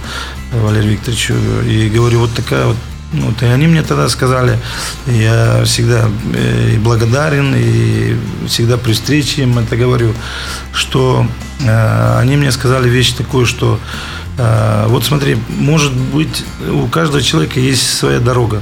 Валерию 0.53 0.93
Викторовичу, 0.93 1.33
и 1.67 1.89
говорю, 1.89 2.19
вот 2.19 2.33
такая 2.33 2.67
вот 2.67 2.77
вот, 3.21 3.41
и 3.41 3.45
они 3.45 3.67
мне 3.67 3.81
тогда 3.81 4.09
сказали, 4.09 4.59
я 5.07 5.63
всегда 5.65 6.09
э, 6.33 6.73
и 6.75 6.77
благодарен, 6.77 7.53
и 7.55 8.15
всегда 8.47 8.77
при 8.77 8.93
встрече 8.93 9.43
им 9.43 9.57
это 9.57 9.77
говорю, 9.77 10.13
что 10.73 11.25
э, 11.59 12.19
они 12.19 12.37
мне 12.37 12.51
сказали 12.51 12.89
вещь 12.89 13.13
такую, 13.13 13.45
что 13.45 13.79
э, 14.37 14.85
вот 14.87 15.05
смотри, 15.05 15.37
может 15.49 15.93
быть, 15.93 16.43
у 16.69 16.87
каждого 16.87 17.21
человека 17.21 17.59
есть 17.59 17.97
своя 17.97 18.19
дорога. 18.19 18.61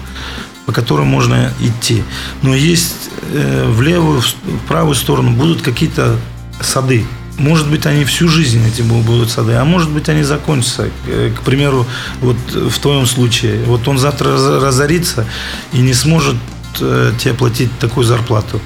по 0.65 0.71
которым 0.71 1.07
можно 1.07 1.51
идти. 1.59 2.03
Но 2.41 2.55
есть 2.55 3.09
э, 3.33 3.65
в 3.69 3.81
левую, 3.81 4.21
в 4.21 4.67
правую 4.67 4.95
сторону 4.95 5.31
будут 5.31 5.61
какие-то 5.61 6.15
сады. 6.61 7.05
Может 7.37 7.67
быть, 7.69 7.85
они 7.87 8.05
всю 8.05 8.27
жизнь 8.27 8.61
эти 8.67 8.83
будут 8.83 9.31
сады, 9.31 9.53
а 9.53 9.65
может 9.65 9.89
быть, 9.89 10.07
они 10.07 10.21
закончатся. 10.23 10.89
Э, 11.07 11.31
к 11.35 11.41
примеру, 11.41 11.87
вот 12.21 12.37
в 12.53 12.79
твоем 12.79 13.07
случае. 13.07 13.63
Вот 13.65 13.87
он 13.87 13.97
завтра 13.97 14.31
разорится 14.61 15.25
и 15.71 15.79
не 15.79 15.93
сможет 15.93 16.35
э, 16.79 17.11
тебе 17.19 17.33
платить 17.33 17.69
такую 17.79 18.05
зарплату. 18.05 18.61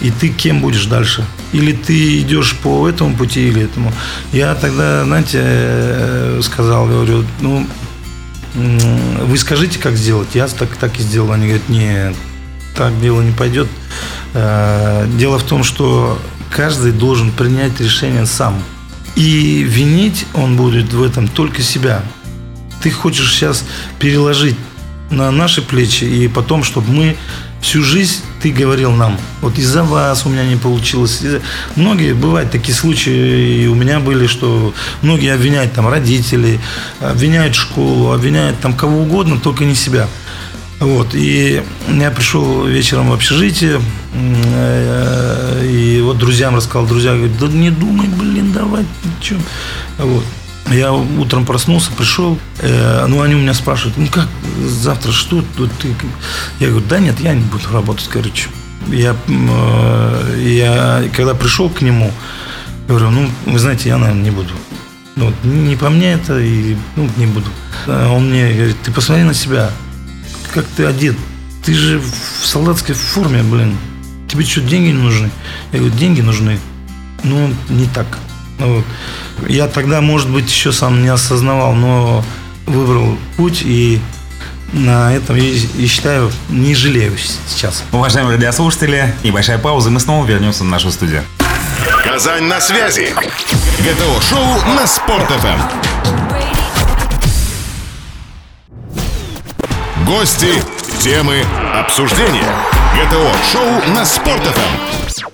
И 0.00 0.10
ты 0.10 0.28
кем 0.28 0.60
будешь 0.60 0.86
дальше? 0.86 1.24
Или 1.52 1.72
ты 1.72 2.20
идешь 2.20 2.54
по 2.62 2.88
этому 2.88 3.16
пути, 3.16 3.48
или 3.48 3.62
этому. 3.62 3.92
Я 4.32 4.54
тогда, 4.54 5.04
знаете, 5.04 5.40
э, 5.42 6.40
сказал, 6.42 6.86
говорю, 6.86 7.24
ну, 7.40 7.66
вы 8.54 9.36
скажите, 9.38 9.80
как 9.80 9.96
сделать. 9.96 10.28
Я 10.34 10.46
так, 10.46 10.76
так 10.76 11.00
и 11.00 11.02
сделал. 11.02 11.32
Они 11.32 11.46
говорят, 11.46 11.68
нет, 11.68 12.14
так 12.76 13.00
дело 13.00 13.20
не 13.22 13.32
пойдет. 13.32 13.66
Дело 14.32 15.38
в 15.38 15.42
том, 15.42 15.64
что 15.64 16.20
каждый 16.54 16.92
должен 16.92 17.32
принять 17.32 17.80
решение 17.80 18.26
сам. 18.26 18.62
И 19.16 19.64
винить 19.64 20.26
он 20.34 20.56
будет 20.56 20.92
в 20.92 21.02
этом 21.02 21.28
только 21.28 21.62
себя. 21.62 22.02
Ты 22.80 22.90
хочешь 22.90 23.32
сейчас 23.32 23.64
переложить 23.98 24.56
на 25.10 25.30
наши 25.30 25.62
плечи, 25.62 26.04
и 26.04 26.28
потом, 26.28 26.62
чтобы 26.64 26.92
мы 26.92 27.16
всю 27.60 27.82
жизнь, 27.82 28.20
ты 28.42 28.50
говорил 28.50 28.92
нам, 28.92 29.18
вот 29.40 29.58
из-за 29.58 29.82
вас 29.82 30.26
у 30.26 30.28
меня 30.28 30.44
не 30.44 30.56
получилось. 30.56 31.22
Многие, 31.76 32.14
бывают 32.14 32.50
такие 32.50 32.74
случаи, 32.74 33.62
и 33.62 33.66
у 33.66 33.74
меня 33.74 34.00
были, 34.00 34.26
что 34.26 34.74
многие 35.02 35.34
обвиняют 35.34 35.72
там 35.72 35.88
родителей, 35.88 36.60
обвиняют 37.00 37.54
школу, 37.54 38.12
обвиняют 38.12 38.60
там 38.60 38.74
кого 38.74 39.02
угодно, 39.02 39.40
только 39.40 39.64
не 39.64 39.74
себя. 39.74 40.08
Вот, 40.84 41.14
и 41.14 41.62
я 41.88 42.10
пришел 42.10 42.66
вечером 42.66 43.08
в 43.08 43.14
общежитие, 43.14 43.80
э, 44.12 45.66
и 45.66 46.02
вот 46.02 46.18
друзьям 46.18 46.54
рассказал, 46.56 46.86
друзья 46.86 47.14
говорят, 47.14 47.38
да 47.38 47.46
не 47.46 47.70
думай, 47.70 48.06
блин, 48.06 48.52
давай, 48.52 48.84
что? 49.22 49.36
Вот. 49.96 50.24
Я 50.70 50.92
утром 50.92 51.46
проснулся, 51.46 51.90
пришел, 51.90 52.38
э, 52.60 53.06
ну 53.06 53.22
они 53.22 53.34
у 53.34 53.38
меня 53.38 53.54
спрашивают, 53.54 53.96
ну 53.96 54.08
как 54.08 54.28
завтра, 54.62 55.10
что 55.10 55.42
тут 55.56 55.70
ты? 55.78 55.88
Я 56.60 56.68
говорю, 56.68 56.84
да 56.86 56.98
нет, 56.98 57.18
я 57.20 57.32
не 57.32 57.44
буду 57.44 57.64
работать, 57.72 58.08
короче. 58.08 58.50
Я, 58.88 59.16
э, 59.26 60.42
я 60.42 61.08
когда 61.16 61.32
пришел 61.34 61.70
к 61.70 61.80
нему, 61.80 62.12
говорю, 62.88 63.08
ну 63.08 63.30
вы 63.46 63.58
знаете, 63.58 63.88
я, 63.88 63.96
наверное, 63.96 64.24
не 64.24 64.30
буду. 64.30 64.52
Ну, 65.16 65.32
не 65.44 65.76
по 65.76 65.88
мне 65.88 66.12
это, 66.12 66.38
и 66.38 66.76
ну, 66.96 67.08
не 67.16 67.26
буду. 67.26 67.48
Он 67.86 68.28
мне 68.28 68.52
говорит, 68.52 68.76
ты 68.82 68.90
посмотри 68.90 69.22
на 69.22 69.32
себя, 69.32 69.70
как 70.54 70.64
ты 70.76 70.84
одет. 70.84 71.16
Ты 71.64 71.74
же 71.74 71.98
в 71.98 72.46
солдатской 72.46 72.94
форме, 72.94 73.42
блин. 73.42 73.76
Тебе 74.28 74.44
что, 74.44 74.60
деньги 74.60 74.88
не 74.88 75.02
нужны? 75.02 75.30
Я 75.72 75.80
говорю, 75.80 75.94
деньги 75.96 76.20
нужны. 76.20 76.58
Ну, 77.24 77.52
не 77.68 77.86
так. 77.86 78.06
Ну, 78.58 78.76
вот. 78.76 79.48
Я 79.48 79.66
тогда, 79.66 80.00
может 80.00 80.30
быть, 80.30 80.48
еще 80.48 80.72
сам 80.72 81.02
не 81.02 81.08
осознавал, 81.08 81.74
но 81.74 82.24
выбрал 82.66 83.18
путь 83.36 83.62
и 83.64 84.00
на 84.72 85.12
этом, 85.14 85.36
я 85.36 85.88
считаю, 85.88 86.30
не 86.48 86.74
жалею 86.74 87.12
сейчас. 87.48 87.82
Уважаемые 87.92 88.36
радиослушатели, 88.36 89.14
небольшая 89.22 89.58
пауза, 89.58 89.90
мы 89.90 90.00
снова 90.00 90.24
вернемся 90.24 90.64
в 90.64 90.66
нашу 90.66 90.90
студию. 90.90 91.22
Казань 92.04 92.44
на 92.44 92.60
связи. 92.60 93.14
ГТО-шоу 93.80 94.74
на 94.76 94.86
Спорт-ФМ. 94.86 95.93
Гости, 100.06 100.62
темы, 101.00 101.42
обсуждения. 101.74 102.44
ГТО-шоу 102.94 103.94
на 103.94 104.04
Спорт.ФМ. 104.04 105.33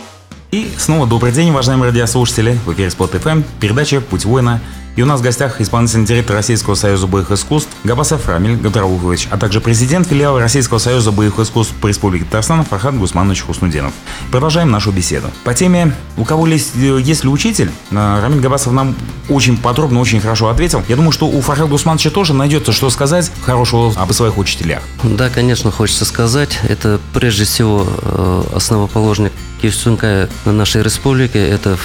И 0.50 0.68
снова 0.78 1.06
добрый 1.06 1.30
день, 1.30 1.50
уважаемые 1.50 1.90
радиослушатели. 1.90 2.58
В 2.66 2.72
эфире 2.72 2.90
Спорт.ФМ, 2.90 3.42
передача 3.60 4.00
«Путь 4.00 4.24
воина». 4.24 4.60
И 4.96 5.02
у 5.02 5.06
нас 5.06 5.20
в 5.20 5.22
гостях 5.22 5.60
исполнительный 5.60 6.04
директор 6.04 6.34
Российского 6.34 6.74
союза 6.74 7.06
боевых 7.06 7.30
искусств 7.30 7.70
Габасов 7.84 8.28
Рамиль 8.28 8.56
Габдрауфович, 8.56 9.28
а 9.30 9.38
также 9.38 9.60
президент 9.60 10.08
филиала 10.08 10.40
Российского 10.40 10.78
союза 10.78 11.12
боевых 11.12 11.38
искусств 11.38 11.72
по 11.80 11.86
Республике 11.86 12.24
Татарстан 12.24 12.64
Фархад 12.64 12.98
Гусманович 12.98 13.42
Хуснудинов. 13.42 13.92
Продолжаем 14.32 14.72
нашу 14.72 14.90
беседу. 14.90 15.28
По 15.44 15.54
теме 15.54 15.94
«У 16.16 16.24
кого 16.24 16.48
есть, 16.48 16.74
есть 16.74 17.22
ли 17.22 17.30
учитель?» 17.30 17.70
э, 17.92 18.20
Рамиль 18.20 18.40
Габасов 18.40 18.72
нам 18.72 18.96
очень 19.28 19.56
подробно, 19.56 20.00
очень 20.00 20.20
хорошо 20.20 20.48
ответил. 20.48 20.82
Я 20.88 20.96
думаю, 20.96 21.12
что 21.12 21.28
у 21.28 21.40
Фархада 21.40 21.70
Гусмановича 21.70 22.10
тоже 22.10 22.34
найдется, 22.34 22.72
что 22.72 22.90
сказать 22.90 23.30
хорошего 23.42 23.94
об 23.96 24.12
своих 24.12 24.36
учителях. 24.36 24.82
Да, 25.04 25.30
конечно, 25.30 25.70
хочется 25.70 26.04
сказать. 26.04 26.58
Это 26.68 26.98
прежде 27.14 27.44
всего 27.44 27.86
э, 27.86 28.42
основоположник 28.56 29.32
Киевсунка 29.60 30.28
нашей 30.44 30.82
республики. 30.82 31.38
Это 31.38 31.76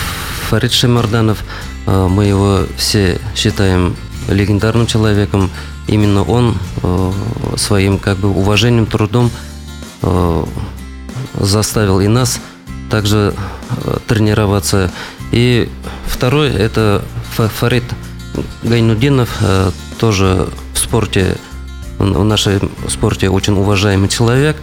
Фарид 0.49 0.71
Шемарданов– 0.71 1.43
Э, 1.85 2.07
мы 2.07 2.25
его 2.25 2.65
все 2.77 3.19
считаем 3.35 3.95
легендарным 4.27 4.87
человеком. 4.87 5.51
Именно 5.87 6.23
он 6.23 6.57
э, 6.81 7.11
своим 7.57 7.99
как 7.99 8.17
бы 8.17 8.29
уважением, 8.29 8.87
трудом 8.87 9.29
э, 10.01 10.45
заставил 11.35 11.99
и 11.99 12.07
нас 12.07 12.39
также 12.89 13.33
тренироваться. 14.07 14.91
И 15.31 15.69
второй– 16.05 16.49
это 16.51 17.03
Фарид 17.35 17.83
Гайнудинов, 18.61 19.41
тоже 19.97 20.47
в 20.73 20.77
спорте, 20.77 21.35
в 21.97 22.23
нашем 22.23 22.71
спорте 22.87 23.29
очень 23.29 23.53
уважаемый 23.53 24.07
человек. 24.07 24.55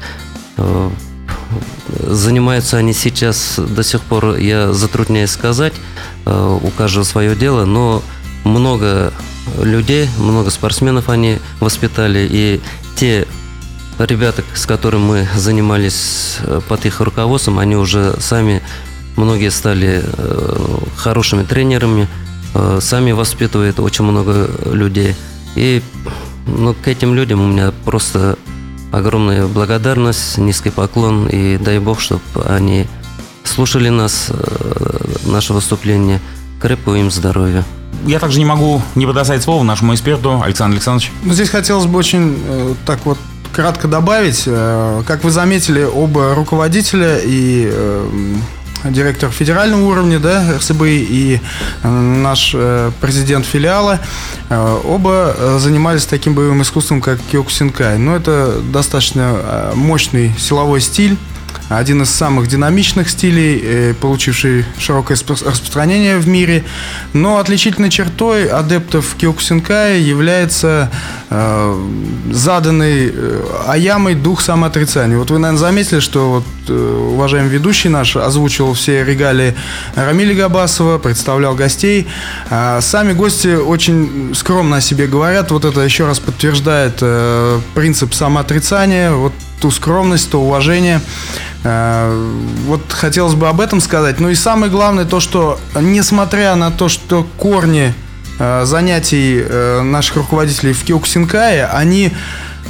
Занимаются 2.00 2.76
они 2.76 2.92
сейчас 2.92 3.58
до 3.58 3.82
сих 3.82 4.00
пор, 4.02 4.36
я 4.36 4.72
затрудняюсь 4.72 5.30
сказать, 5.30 5.72
э, 6.26 6.58
у 6.62 6.68
каждого 6.70 7.04
свое 7.04 7.34
дело, 7.36 7.64
но 7.64 8.02
много 8.44 9.12
людей, 9.60 10.08
много 10.18 10.50
спортсменов 10.50 11.08
они 11.08 11.38
воспитали, 11.60 12.26
и 12.30 12.60
те 12.96 13.26
ребята, 13.98 14.42
с 14.54 14.66
которыми 14.66 15.02
мы 15.02 15.28
занимались 15.36 16.38
э, 16.40 16.60
под 16.68 16.84
их 16.86 17.00
руководством, 17.00 17.58
они 17.58 17.76
уже 17.76 18.14
сами, 18.20 18.62
многие 19.16 19.50
стали 19.50 20.02
э, 20.02 20.78
хорошими 20.96 21.44
тренерами, 21.44 22.08
сами 22.80 23.12
воспитывают 23.12 23.80
очень 23.80 24.04
много 24.04 24.50
людей. 24.70 25.16
И 25.54 25.82
ну, 26.46 26.74
к 26.74 26.86
этим 26.86 27.14
людям 27.14 27.40
у 27.40 27.46
меня 27.46 27.72
просто 27.86 28.36
огромная 28.92 29.46
благодарность, 29.46 30.38
низкий 30.38 30.70
поклон 30.70 31.26
и 31.26 31.56
дай 31.56 31.78
Бог, 31.78 32.00
чтобы 32.00 32.22
они 32.46 32.86
слушали 33.42 33.88
нас, 33.88 34.28
э, 34.30 34.98
наше 35.24 35.52
выступление. 35.52 36.20
Крепкого 36.60 36.94
им 36.94 37.10
здоровья. 37.10 37.64
Я 38.06 38.20
также 38.20 38.38
не 38.38 38.44
могу 38.44 38.80
не 38.94 39.04
предоставить 39.04 39.42
слово 39.42 39.64
нашему 39.64 39.94
эксперту 39.94 40.40
Александру 40.44 40.76
Александровичу. 40.76 41.12
Ну, 41.24 41.32
здесь 41.34 41.48
хотелось 41.48 41.86
бы 41.86 41.98
очень 41.98 42.38
э, 42.46 42.74
так 42.86 43.00
вот 43.04 43.18
кратко 43.52 43.88
добавить. 43.88 44.44
Э, 44.46 45.02
как 45.06 45.24
вы 45.24 45.30
заметили, 45.30 45.82
оба 45.82 46.34
руководителя 46.34 47.18
и 47.22 47.72
директор 48.84 49.30
федерального 49.30 49.84
уровня, 49.84 50.18
да, 50.18 50.56
РСБ 50.56 50.90
и 50.90 51.40
э, 51.82 51.88
наш 51.88 52.52
э, 52.54 52.90
президент 53.00 53.46
филиала, 53.46 54.00
э, 54.48 54.80
оба 54.84 55.34
занимались 55.58 56.06
таким 56.06 56.34
боевым 56.34 56.62
искусством, 56.62 57.00
как 57.00 57.20
Киокусинкай. 57.30 57.98
Но 57.98 58.16
это 58.16 58.60
достаточно 58.72 59.72
мощный 59.74 60.32
силовой 60.38 60.80
стиль, 60.80 61.16
один 61.68 62.02
из 62.02 62.10
самых 62.10 62.48
динамичных 62.48 63.08
стилей, 63.08 63.94
получивший 63.94 64.64
широкое 64.78 65.16
распространение 65.16 66.18
в 66.18 66.28
мире. 66.28 66.64
Но 67.12 67.38
отличительной 67.38 67.88
чертой 67.88 68.46
адептов 68.46 69.14
Киокусинкая 69.18 69.98
является 69.98 70.90
э, 71.30 71.88
заданный 72.30 73.12
Аямой 73.66 74.14
дух 74.14 74.42
самоотрицания. 74.42 75.16
Вот 75.16 75.30
вы, 75.30 75.38
наверное, 75.38 75.60
заметили, 75.60 76.00
что 76.00 76.30
вот 76.30 76.44
уважаемый 76.70 77.48
ведущий 77.48 77.88
наш 77.88 78.16
озвучил 78.16 78.72
все 78.74 79.04
регалии 79.04 79.54
Рамиля 79.94 80.34
Габасова, 80.34 80.98
представлял 80.98 81.54
гостей. 81.54 82.06
А 82.50 82.80
сами 82.80 83.12
гости 83.12 83.54
очень 83.54 84.32
скромно 84.34 84.76
о 84.76 84.80
себе 84.80 85.06
говорят. 85.06 85.50
Вот 85.50 85.64
это 85.64 85.80
еще 85.80 86.06
раз 86.06 86.18
подтверждает 86.18 87.02
принцип 87.74 88.14
самоотрицания. 88.14 89.12
Вот 89.12 89.32
ту 89.62 89.70
скромность, 89.70 90.30
то 90.30 90.42
уважение. 90.42 91.00
Э, 91.62 92.30
вот 92.66 92.92
хотелось 92.92 93.34
бы 93.34 93.48
об 93.48 93.60
этом 93.60 93.80
сказать. 93.80 94.18
Ну 94.18 94.28
и 94.28 94.34
самое 94.34 94.70
главное 94.70 95.04
то, 95.04 95.20
что 95.20 95.60
несмотря 95.80 96.56
на 96.56 96.72
то, 96.72 96.88
что 96.88 97.24
корни 97.38 97.94
э, 98.40 98.64
занятий 98.64 99.40
э, 99.40 99.82
наших 99.82 100.16
руководителей 100.16 100.72
в 100.72 100.82
Киокусинкае, 100.82 101.66
они 101.66 102.12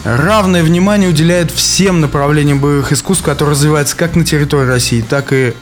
равное 0.04 0.62
внимание 0.62 1.08
уделяют 1.08 1.50
всем 1.50 2.00
направлениям 2.00 2.58
боевых 2.58 2.92
искусств, 2.92 3.24
которые 3.24 3.52
развиваются 3.52 3.96
как 3.96 4.16
на 4.16 4.24
территории 4.24 4.66
России, 4.66 5.00
так 5.00 5.32
и 5.32 5.54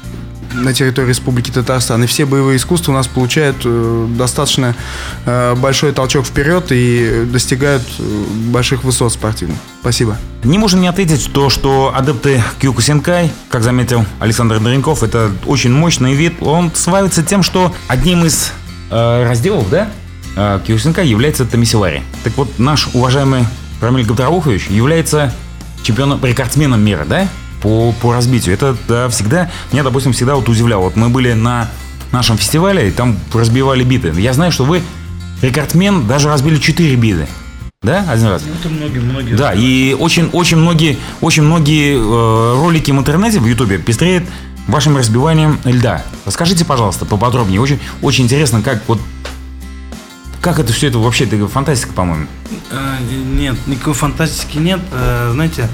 на 0.55 0.73
территории 0.73 1.09
Республики 1.09 1.51
Татарстан. 1.51 2.05
И 2.05 2.07
все 2.07 2.27
боевые 2.27 2.57
искусства 2.57 2.93
у 2.93 2.95
нас 2.95 3.07
получают 3.07 3.57
э, 3.65 4.07
достаточно 4.17 4.75
э, 5.25 5.55
большой 5.55 5.93
толчок 5.93 6.27
вперед 6.27 6.67
и 6.71 7.25
достигают 7.31 7.83
э, 7.99 8.25
больших 8.51 8.85
высот 8.85 9.13
спортивных. 9.13 9.59
Спасибо. 9.81 10.17
Не 10.45 10.59
можем 10.59 10.81
не 10.81 10.89
ответить 10.89 11.31
то, 11.33 11.51
что 11.51 11.93
адепты 11.95 12.43
Кюкусенкай, 12.61 13.31
как 13.49 13.63
заметил 13.63 14.05
Александр 14.19 14.59
Доренков, 14.61 15.03
это 15.03 15.31
очень 15.47 15.73
мощный 15.73 16.15
вид. 16.15 16.35
Он 16.41 16.75
славится 16.75 17.23
тем, 17.23 17.43
что 17.43 17.75
одним 17.89 18.25
из 18.25 18.53
э, 18.91 19.25
разделов, 19.25 19.71
да, 19.71 19.89
э, 20.37 20.61
Кюкусенкай 20.67 21.07
является 21.07 21.45
Тамисилари. 21.45 22.03
Так 22.25 22.37
вот, 22.37 22.59
наш 22.59 22.89
уважаемый 22.93 23.45
Рамиль 23.81 24.05
Габдрахович 24.05 24.69
является 24.69 25.33
чемпионом, 25.83 26.23
рекордсменом 26.25 26.81
мира, 26.81 27.05
да? 27.09 27.29
По, 27.63 27.93
по 28.01 28.13
разбитию. 28.13 28.55
Это 28.55 28.77
да, 28.89 29.09
всегда, 29.09 29.51
меня, 29.73 29.83
допустим, 29.83 30.13
всегда 30.13 30.35
вот 30.35 30.49
удивляло. 30.49 30.85
Вот 30.85 30.97
мы 30.97 31.09
были 31.09 31.33
на 31.33 31.69
нашем 32.13 32.39
фестивале, 32.39 32.89
и 32.89 32.91
там 32.91 33.19
разбивали 33.33 33.85
биты. 33.85 34.13
Я 34.17 34.33
знаю, 34.33 34.53
что 34.53 34.65
вы 34.65 34.83
рекордсмен, 35.43 36.07
даже 36.07 36.29
разбили 36.29 36.57
4 36.57 36.97
биты. 36.97 37.27
Да, 37.83 38.05
один 38.11 38.27
раз? 38.27 38.43
Ну, 38.47 38.53
это 38.53 38.69
многие, 38.69 38.99
многие. 38.99 39.35
Да, 39.35 39.55
и 39.55 39.95
очень, 39.95 40.29
очень 40.33 40.59
многие, 40.59 40.99
очень 41.23 41.43
многие 41.43 41.95
э, 41.97 42.61
ролики 42.61 42.91
в 42.91 42.99
интернете, 42.99 43.41
в 43.41 43.47
Ютубе 43.47 43.79
пестреют 43.79 44.25
вашим 44.69 44.99
разбиванием 44.99 45.59
льда. 45.65 46.05
Расскажите, 46.27 46.67
пожалуйста, 46.67 47.07
поподробнее. 47.07 47.59
Очень, 47.59 47.81
очень 48.03 48.25
интересно, 48.25 48.61
как 48.61 48.83
вот 48.87 49.01
как 50.41 50.59
это 50.59 50.73
все 50.73 50.89
это 50.89 50.99
вообще? 50.99 51.25
Это 51.25 51.47
фантастика, 51.49 51.93
по-моему. 51.93 52.27
А, 52.71 52.99
Нет, 53.01 53.57
никакой 53.67 53.95
фантастики 53.95 54.59
нет. 54.59 54.81
Э, 54.93 55.31
Знаете, 55.33 55.69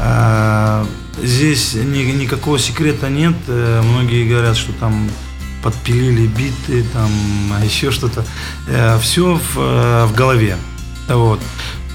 а, 0.00 0.86
здесь 1.22 1.74
ни- 1.74 2.12
никакого 2.12 2.58
секрета 2.58 3.08
нет. 3.08 3.34
Э, 3.48 3.82
Многие 3.82 4.28
говорят, 4.28 4.56
что 4.56 4.72
там 4.72 5.08
подпилили 5.62 6.26
биты, 6.26 6.84
там 6.92 7.10
еще 7.62 7.90
что-то. 7.90 8.24
Все 9.00 9.34
в, 9.34 9.58
э, 9.58 10.06
в 10.06 10.14
голове. 10.14 10.56
Вот. 11.08 11.40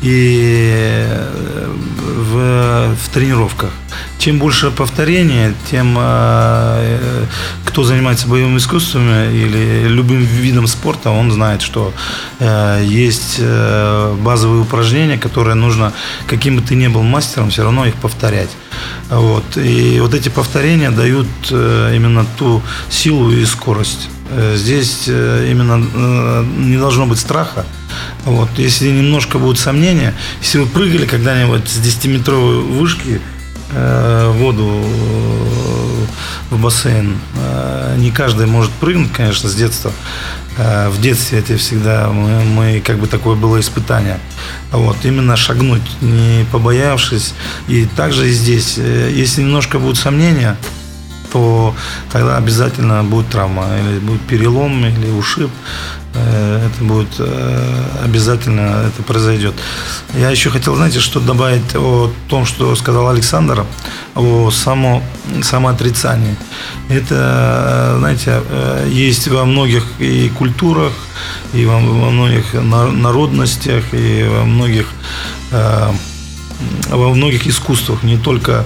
И 0.06 1.04
э, 1.08 1.68
в, 2.06 2.96
в 2.96 3.10
тренировках. 3.10 3.72
Чем 4.20 4.38
больше 4.38 4.70
повторений, 4.70 5.56
тем 5.72 5.96
э, 6.00 7.26
кто 7.66 7.84
занимается 7.84 8.28
боевыми 8.28 8.58
искусствами 8.58 9.34
или 9.34 9.88
любым 9.88 10.20
видом 10.24 10.68
спорта, 10.68 11.10
он 11.10 11.32
знает, 11.32 11.64
что 11.64 11.92
э, 12.40 12.84
есть 12.86 13.38
э, 13.40 14.16
базовые 14.22 14.62
упражнения, 14.62 15.18
которые 15.18 15.56
нужно, 15.56 15.92
каким 16.28 16.58
бы 16.58 16.62
ты 16.62 16.76
ни 16.76 16.88
был 16.88 17.02
мастером, 17.02 17.50
все 17.50 17.64
равно 17.64 17.86
их 17.86 17.96
повторять. 17.96 18.50
Вот. 19.10 19.58
И 19.58 20.00
вот 20.00 20.14
эти 20.14 20.30
повторения 20.30 20.92
дают 20.92 21.28
э, 21.50 21.94
именно 21.96 22.26
ту 22.38 22.62
силу 22.90 23.32
и 23.32 23.44
скорость. 23.46 24.10
Э, 24.30 24.56
Здесь 24.56 25.08
именно 25.08 26.44
не 26.44 26.78
должно 26.78 27.08
быть 27.08 27.20
страха. 27.20 27.66
Вот. 28.26 28.50
Если 28.58 28.90
немножко 28.90 29.38
будут 29.38 29.60
сомнения, 29.60 30.14
если 30.42 30.60
вы 30.60 30.66
прыгали 30.66 31.06
когда-нибудь 31.06 31.68
с 31.68 31.80
10-метровой 31.80 32.62
вышки 32.62 33.22
э, 33.72 34.32
воду 34.38 34.82
э, 34.84 36.06
в 36.50 36.60
бассейн, 36.62 37.18
э, 37.36 37.96
не 37.98 38.12
каждый 38.12 38.48
может 38.48 38.72
прыгнуть, 38.72 39.14
конечно, 39.14 39.48
с 39.48 39.56
детства. 39.56 39.92
Э, 40.58 40.90
В 40.90 41.00
детстве 41.02 41.40
это 41.40 41.56
всегда 41.58 42.10
мы, 42.10 42.44
мы 42.44 42.82
как 42.84 42.98
бы 42.98 43.08
такое 43.08 43.36
было 43.36 43.60
испытание. 43.60 44.20
Вот, 44.72 44.98
именно 45.04 45.36
шагнуть, 45.36 46.02
не 46.02 46.46
побоявшись. 46.52 47.34
И 47.68 47.86
также 47.86 48.30
и 48.30 48.32
здесь, 48.32 48.76
э, 48.78 49.12
если 49.14 49.42
немножко 49.44 49.78
будут 49.78 49.98
сомнения, 49.98 50.58
то 51.32 51.76
тогда 52.12 52.38
обязательно 52.38 53.04
будет 53.04 53.30
травма, 53.30 53.68
или 53.80 54.00
будет 54.00 54.22
перелом, 54.22 54.86
или 54.86 55.12
ушиб. 55.12 55.52
Э, 56.16 56.68
Это 56.68 56.84
будет 56.84 57.14
э, 57.20 57.84
обязательно 58.04 58.86
это 58.88 59.04
произойдет. 59.04 59.54
Я 60.14 60.30
еще 60.32 60.50
хотел, 60.50 60.76
знаете, 60.76 61.00
что 61.00 61.20
добавить 61.20 61.76
о 61.76 62.12
том, 62.30 62.46
что 62.46 62.76
сказал 62.76 63.10
Александр, 63.10 63.66
о 64.16 64.50
само, 64.52 65.04
самоотрицании. 65.44 66.36
Это, 66.90 67.16
э, 67.16 67.96
знаете, 68.00 68.42
есть 68.88 69.28
во 69.28 69.46
многих 69.46 69.84
и 70.00 70.30
культурах, 70.30 70.94
и 71.54 71.66
во, 71.66 71.80
во 71.80 72.10
многих 72.12 72.54
на- 72.54 72.92
народностях, 72.92 73.84
и 73.94 74.26
во 74.30 74.46
многих, 74.46 74.88
во 76.90 77.10
многих 77.14 77.48
искусствах, 77.48 78.04
не 78.04 78.18
только 78.18 78.66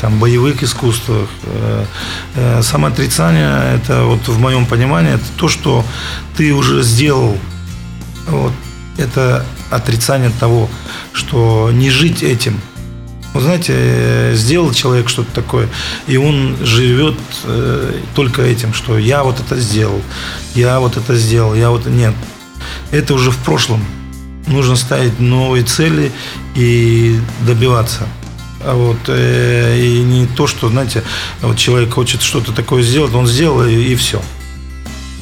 там, 0.00 0.18
боевых 0.18 0.62
искусствах. 0.62 1.28
Э, 1.44 1.84
э, 2.36 2.62
Самоотрицание, 2.62 3.76
это 3.76 4.04
вот 4.04 4.28
в 4.28 4.38
моем 4.38 4.66
понимании, 4.66 5.14
это 5.14 5.24
то, 5.36 5.48
что 5.48 5.84
ты 6.36 6.52
уже 6.52 6.82
сделал. 6.82 7.36
Вот, 8.28 8.52
это 8.98 9.44
отрицание 9.70 10.30
того, 10.40 10.68
что 11.12 11.70
не 11.72 11.90
жить 11.90 12.22
этим. 12.22 12.60
Вот 13.32 13.42
знаете, 13.42 13.72
э, 13.76 14.34
сделал 14.34 14.72
человек 14.72 15.08
что-то 15.08 15.32
такое, 15.34 15.68
и 16.06 16.16
он 16.16 16.56
живет 16.62 17.16
только 18.14 18.42
этим, 18.42 18.72
что 18.72 18.98
я 18.98 19.24
вот 19.24 19.40
это 19.40 19.60
сделал, 19.60 20.00
я 20.54 20.78
вот 20.80 20.96
это 20.96 21.16
сделал, 21.16 21.54
я 21.54 21.70
вот... 21.70 21.86
Нет, 21.86 22.14
это 22.90 23.14
уже 23.14 23.30
в 23.30 23.38
прошлом. 23.38 23.84
Нужно 24.46 24.76
ставить 24.76 25.20
новые 25.20 25.64
цели 25.64 26.12
и 26.54 27.18
добиваться. 27.46 28.06
А 28.64 28.74
вот, 28.74 28.96
э, 29.08 29.78
и 29.78 30.02
не 30.02 30.26
то, 30.26 30.46
что, 30.46 30.68
знаете, 30.68 31.02
вот 31.42 31.58
человек 31.58 31.92
хочет 31.92 32.22
что-то 32.22 32.52
такое 32.52 32.82
сделать, 32.82 33.14
он 33.14 33.26
сделал 33.26 33.64
и, 33.64 33.74
и 33.74 33.94
все. 33.94 34.22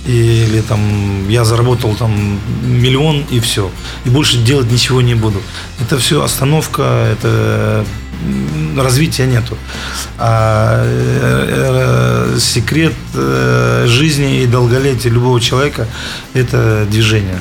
Или 0.07 0.61
там 0.61 1.29
я 1.29 1.45
заработал 1.45 1.95
там 1.95 2.41
миллион 2.63 3.25
и 3.31 3.41
все. 3.41 3.71
И 4.05 4.11
больше 4.11 4.39
делать 4.39 4.71
ничего 4.71 5.01
не 5.01 5.15
буду. 5.15 5.41
Это 5.81 5.99
все 5.99 6.23
остановка, 6.23 6.83
это 7.13 7.85
развития 8.77 9.27
нету. 9.27 9.57
А 10.19 10.83
э, 10.85 12.35
э, 12.35 12.39
секрет 12.39 12.95
жизни 13.87 14.43
и 14.43 14.47
долголетия 14.47 15.11
любого 15.11 15.41
человека 15.41 15.89
это 16.35 16.87
движение. 16.91 17.41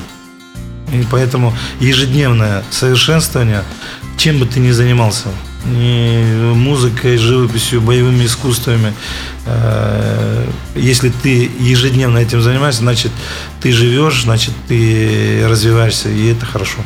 И 0.92 1.06
поэтому 1.10 1.56
ежедневное 1.80 2.64
совершенствование, 2.70 3.64
чем 4.18 4.40
бы 4.40 4.46
ты 4.46 4.60
ни 4.60 4.72
занимался, 4.72 5.30
ни 5.30 5.51
музыкой, 5.66 7.18
живописью, 7.18 7.82
боевыми 7.82 8.26
искусствами, 8.26 8.94
э, 9.46 10.48
если 10.76 11.10
ты 11.10 11.50
ежедневно 11.60 12.18
этим 12.20 12.42
занимаешься, 12.42 12.82
значит, 12.82 13.12
ты 13.62 13.72
живешь, 13.72 14.24
значит, 14.24 14.54
ты 14.68 15.46
развиваешься, 15.48 16.10
и 16.10 16.28
это 16.32 16.46
хорошо. 16.46 16.80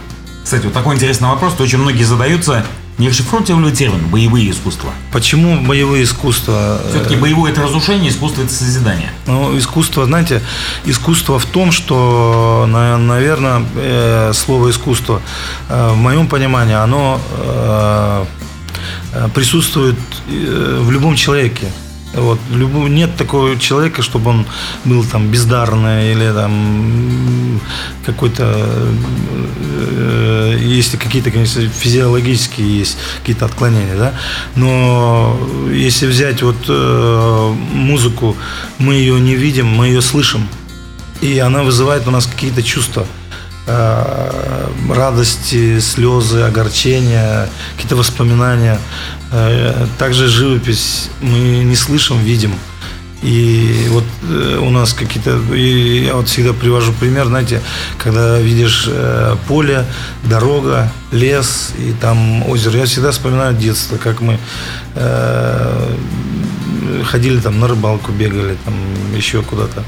Кстати, 0.43 0.65
вот 0.65 0.73
такой 0.73 0.95
интересный 0.95 1.29
вопрос, 1.29 1.53
то 1.53 1.63
очень 1.63 1.79
многие 1.79 2.03
задаются. 2.03 2.65
Не 2.97 3.09
расшифруйте 3.09 3.53
ли 3.53 3.71
термин 3.73 4.07
«боевые 4.07 4.51
искусства»? 4.51 4.91
Почему 5.11 5.59
боевые 5.65 6.03
искусства? 6.05 6.79
э, 6.81 6.89
Все-таки 6.91 7.17
боевое– 7.17 7.51
это 7.53 7.61
разрушение, 7.63 8.09
искусство– 8.09 8.41
это 8.43 8.53
созидание. 8.53 9.09
Ну, 9.27 9.57
искусство, 9.57 10.05
знаете, 10.05 10.41
искусство 10.85 11.37
в 11.37 11.45
том, 11.45 11.73
что, 11.73 12.65
на- 12.69 12.97
наверное, 12.97 13.65
э, 13.75 14.31
слово 14.33 14.69
искусство, 14.69 15.21
в 15.67 15.95
моем 15.95 16.27
понимании, 16.29 16.75
оно 16.75 17.19
присутствует 19.33 19.95
э, 20.29 20.79
в 20.81 20.91
любом 20.91 21.15
человеке. 21.15 21.67
Вот, 22.13 22.39
любо- 22.51 22.87
нет 22.87 23.17
такого 23.17 23.59
человека, 23.59 24.01
чтобы 24.01 24.29
он 24.29 24.45
был 24.85 25.03
там 25.03 25.27
бездарный 25.27 26.13
или 26.13 26.31
там 26.33 27.59
какой-то, 28.05 28.43
э, 28.45 30.57
если 30.61 30.97
какие-то, 30.97 31.31
конечно, 31.31 31.67
физиологические 31.67 32.79
есть 32.79 32.97
какие-то 33.19 33.45
отклонения, 33.45 33.97
да, 33.97 34.13
но 34.55 35.37
если 35.71 36.07
взять 36.07 36.41
вот 36.41 36.55
э, 36.69 37.53
музыку, 37.73 38.37
мы 38.77 38.93
ее 38.93 39.19
не 39.19 39.35
видим, 39.35 39.67
мы 39.67 39.87
ее 39.87 40.01
слышим, 40.01 40.47
и 41.21 41.37
она 41.39 41.63
вызывает 41.63 42.07
у 42.07 42.11
нас 42.11 42.27
какие-то 42.27 42.63
чувства. 42.63 43.01
э, 43.01 43.24
радости, 43.67 45.79
слезы, 45.79 46.41
огорчения, 46.41 47.49
какие-то 47.75 47.95
воспоминания. 47.95 48.79
Э, 49.31 49.87
Также 49.97 50.27
живопись 50.27 51.09
мы 51.21 51.63
не 51.63 51.75
слышим, 51.75 52.19
видим. 52.19 52.53
И 53.25 53.87
вот 53.89 54.03
э, 54.29 54.59
у 54.61 54.69
нас 54.69 54.93
какие-то, 54.93 55.39
и 55.53 56.05
я 56.05 56.15
вот 56.15 56.27
всегда 56.27 56.53
привожу 56.53 56.93
пример, 56.93 57.25
знаете, 57.25 57.59
когда 57.97 58.39
видишь 58.39 58.85
э, 58.87 59.35
поле, 59.47 59.83
дорога, 60.23 60.91
лес 61.11 61.71
и 61.79 61.91
там 61.99 62.47
озеро. 62.47 62.77
Я 62.77 62.85
всегда 62.85 63.11
вспоминаю 63.11 63.55
детство, 63.55 63.97
как 63.97 64.21
мы 64.21 64.37
э, 64.93 65.95
ходили 67.05 67.39
там 67.39 67.59
на 67.59 67.67
рыбалку, 67.67 68.11
бегали 68.11 68.57
там 68.63 68.75
еще 69.15 69.41
куда-то. 69.41 69.83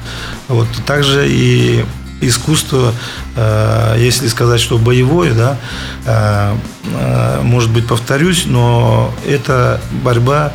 Вот 0.48 0.68
также 0.88 1.28
и 1.30 1.86
искусство, 2.22 2.94
э, 3.36 3.96
если 4.00 4.28
сказать, 4.28 4.60
что 4.60 4.78
боевое, 4.78 5.34
да, 5.34 5.58
э, 6.06 6.56
э, 6.86 7.42
может 7.44 7.72
быть, 7.72 7.88
повторюсь, 7.88 8.46
но 8.46 9.14
это 9.26 9.80
борьба 10.04 10.54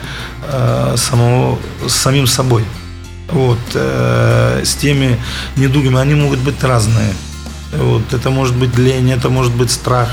самого, 0.97 1.59
с 1.87 1.93
самим 1.93 2.27
собой. 2.27 2.65
Вот, 3.31 3.61
с 3.73 4.75
теми 4.75 5.17
недугами, 5.57 5.99
они 5.99 6.15
могут 6.15 6.41
быть 6.41 6.63
разные. 6.63 7.15
Вот, 7.73 8.13
это 8.13 8.29
может 8.29 8.55
быть 8.57 8.77
лень, 8.77 9.11
это 9.13 9.31
может 9.31 9.55
быть 9.55 9.71
страх, 9.71 10.09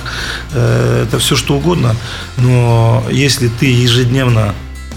это 0.54 1.18
все 1.20 1.36
что 1.36 1.56
угодно. 1.56 1.96
Но 2.38 3.04
если 3.12 3.48
ты 3.48 3.66
ежедневно 3.66 4.54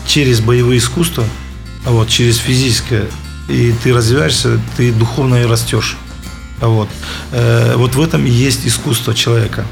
через 0.07 0.41
боевые 0.41 0.79
искусства, 0.79 1.25
вот, 1.87 2.09
через 2.09 2.37
физическое, 2.37 3.07
и 3.49 3.75
ты 3.83 3.93
развиваешься, 3.93 4.61
ты 4.77 4.93
духовно 4.93 5.37
и 5.37 5.47
растешь. 5.47 5.97
Вот. 6.63 6.89
Э, 7.33 7.75
вот 7.77 7.95
в 7.95 8.01
этом 8.01 8.25
и 8.25 8.31
есть 8.31 8.67
искусство 8.67 9.15
человека. 9.15 9.67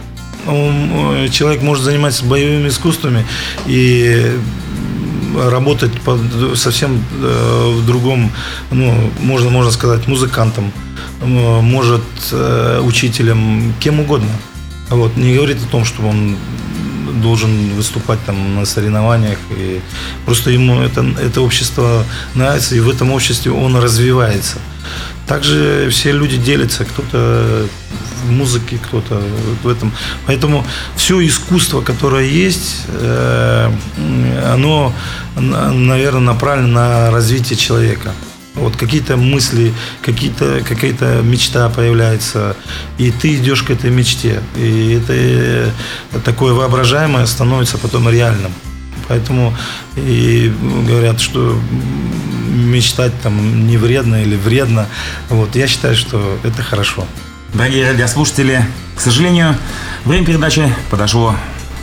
Он, 0.47 1.28
человек 1.30 1.62
может 1.62 1.84
заниматься 1.84 2.24
боевыми 2.24 2.68
искусствами 2.68 3.24
и 3.66 4.36
работать 5.36 5.93
по, 6.01 6.18
совсем 6.57 7.03
э, 7.22 7.72
в 7.76 7.86
другом, 7.86 8.32
ну, 8.70 9.11
можно, 9.20 9.51
можно 9.51 9.70
сказать, 9.70 10.09
музыкантом, 10.09 10.72
может 11.22 12.03
э, 12.32 12.80
учителем, 12.82 13.72
кем 13.80 14.01
угодно. 14.01 14.30
Вот. 14.88 15.16
Не 15.16 15.36
говорит 15.36 15.59
о 15.62 15.70
том, 15.70 15.84
что 15.84 16.03
он 16.03 16.36
должен 17.22 17.74
выступать 17.74 18.18
там 18.24 18.57
на 18.57 18.64
соревнованиях. 18.64 19.38
И 19.51 19.80
просто 20.24 20.51
ему 20.51 20.80
это, 20.80 21.05
это 21.20 21.43
общество 21.43 22.05
нравится, 22.34 22.74
и 22.74 22.80
в 22.80 22.88
этом 22.88 23.12
обществе 23.12 23.53
он 23.53 23.76
развивается. 23.76 24.59
Также 25.31 25.91
все 25.91 26.11
люди 26.11 26.37
делятся, 26.37 26.85
кто-то 26.85 27.68
в 28.24 28.33
музыке, 28.33 28.81
кто-то 28.83 29.22
в 29.62 29.68
этом. 29.68 29.93
Поэтому 30.26 30.66
все 30.97 31.24
искусство, 31.24 31.83
которое 31.83 32.26
есть, 32.26 32.87
э, 32.89 33.70
оно, 34.53 34.93
наверное, 35.37 36.35
направлено 36.35 36.66
на 36.72 37.11
развитие 37.12 37.57
человека. 37.57 38.11
Вот 38.57 38.74
какие-то 38.74 39.16
мысли, 39.16 39.72
какие-то, 40.03 40.62
какая-то 40.68 41.20
мечта 41.22 41.68
появляется, 41.68 42.57
и 42.99 43.12
ты 43.12 43.37
идешь 43.37 43.62
к 43.62 43.70
этой 43.70 43.91
мечте. 43.91 44.43
И 44.57 45.01
это 45.01 45.12
э, 45.12 45.70
такое 46.24 46.55
воображаемое 46.55 47.24
становится 47.26 47.78
потом 47.78 48.09
реальным. 48.09 48.51
Поэтому 49.07 49.57
и 49.95 50.53
говорят, 50.89 51.20
что 51.20 51.57
мечтать 52.51 53.12
там 53.22 53.66
не 53.66 53.76
вредно 53.76 54.22
или 54.22 54.36
вредно. 54.36 54.86
Вот, 55.28 55.57
я 55.57 55.66
считаю, 55.66 55.96
что 55.96 56.38
это 56.42 56.62
хорошо. 56.62 57.07
Дорогие 57.55 57.88
радиослушатели, 57.88 58.64
к 58.94 59.01
сожалению, 59.01 59.57
время 60.05 60.24
передачи 60.24 60.72
подошло 60.90 61.34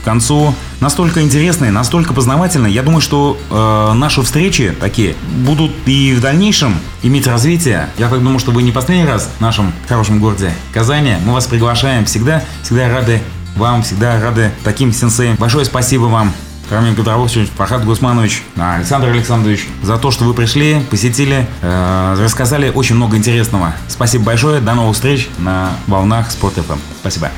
к 0.02 0.06
концу. 0.06 0.56
Настолько 0.80 1.22
интересные, 1.22 1.72
настолько 1.72 2.14
познавательные. 2.14 2.74
Я 2.74 2.84
думаю, 2.84 3.02
что 3.02 3.38
э, 3.50 3.94
наши 3.94 4.22
встречи 4.22 4.74
такие 4.80 5.16
будут 5.46 5.72
и 5.86 6.14
в 6.14 6.22
дальнейшем 6.22 6.76
иметь 7.04 7.28
развитие. 7.28 7.90
Я 7.98 8.08
так 8.08 8.20
думаю, 8.20 8.40
что 8.40 8.52
вы 8.52 8.64
не 8.64 8.72
последний 8.72 9.06
раз 9.08 9.30
в 9.38 9.42
нашем 9.42 9.74
хорошем 9.90 10.20
городе 10.20 10.54
Казани. 10.74 11.16
Мы 11.26 11.34
вас 11.34 11.48
приглашаем 11.48 12.06
всегда, 12.06 12.44
всегда 12.64 12.88
рады 12.90 13.22
вам, 13.58 13.84
всегда 13.84 14.22
рады 14.22 14.52
таким 14.64 14.94
сенсеям. 14.94 15.36
Большое 15.36 15.66
спасибо 15.66 16.04
вам 16.04 16.32
Рамин 16.70 16.96
Петрович, 16.96 17.50
Фахад 17.56 17.86
Гусманович, 17.86 18.44
Александр 18.58 19.10
Александрович, 19.10 19.68
за 19.84 19.98
то, 19.98 20.12
что 20.12 20.26
вы 20.26 20.34
пришли, 20.34 20.82
посетили, 20.90 21.48
э, 21.62 22.16
рассказали 22.20 22.70
очень 22.70 22.96
много 22.96 23.18
интересного. 23.18 23.74
Спасибо 23.88 24.26
большое, 24.26 24.60
до 24.60 24.74
новых 24.74 24.96
встреч 24.96 25.30
на 25.38 25.72
волнах 25.88 26.32
Спорт 26.32 26.56
ФМ. 26.56 26.80
Спасибо. 27.00 27.32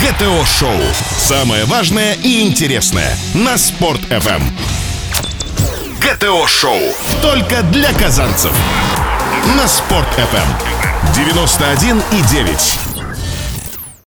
ГТО 0.00 0.44
Шоу. 0.44 0.80
Самое 1.18 1.64
важное 1.64 2.14
и 2.14 2.46
интересное 2.46 3.16
на 3.34 3.56
Спорт 3.56 4.00
ФМ. 4.02 4.42
ГТО 6.00 6.46
Шоу. 6.46 6.80
Только 7.22 7.62
для 7.62 7.92
казанцев. 7.92 8.52
На 9.56 9.66
Спорт 9.66 10.08
ФМ. 10.16 11.14
91 11.14 12.02
и 12.12 12.22
9. 12.30 12.83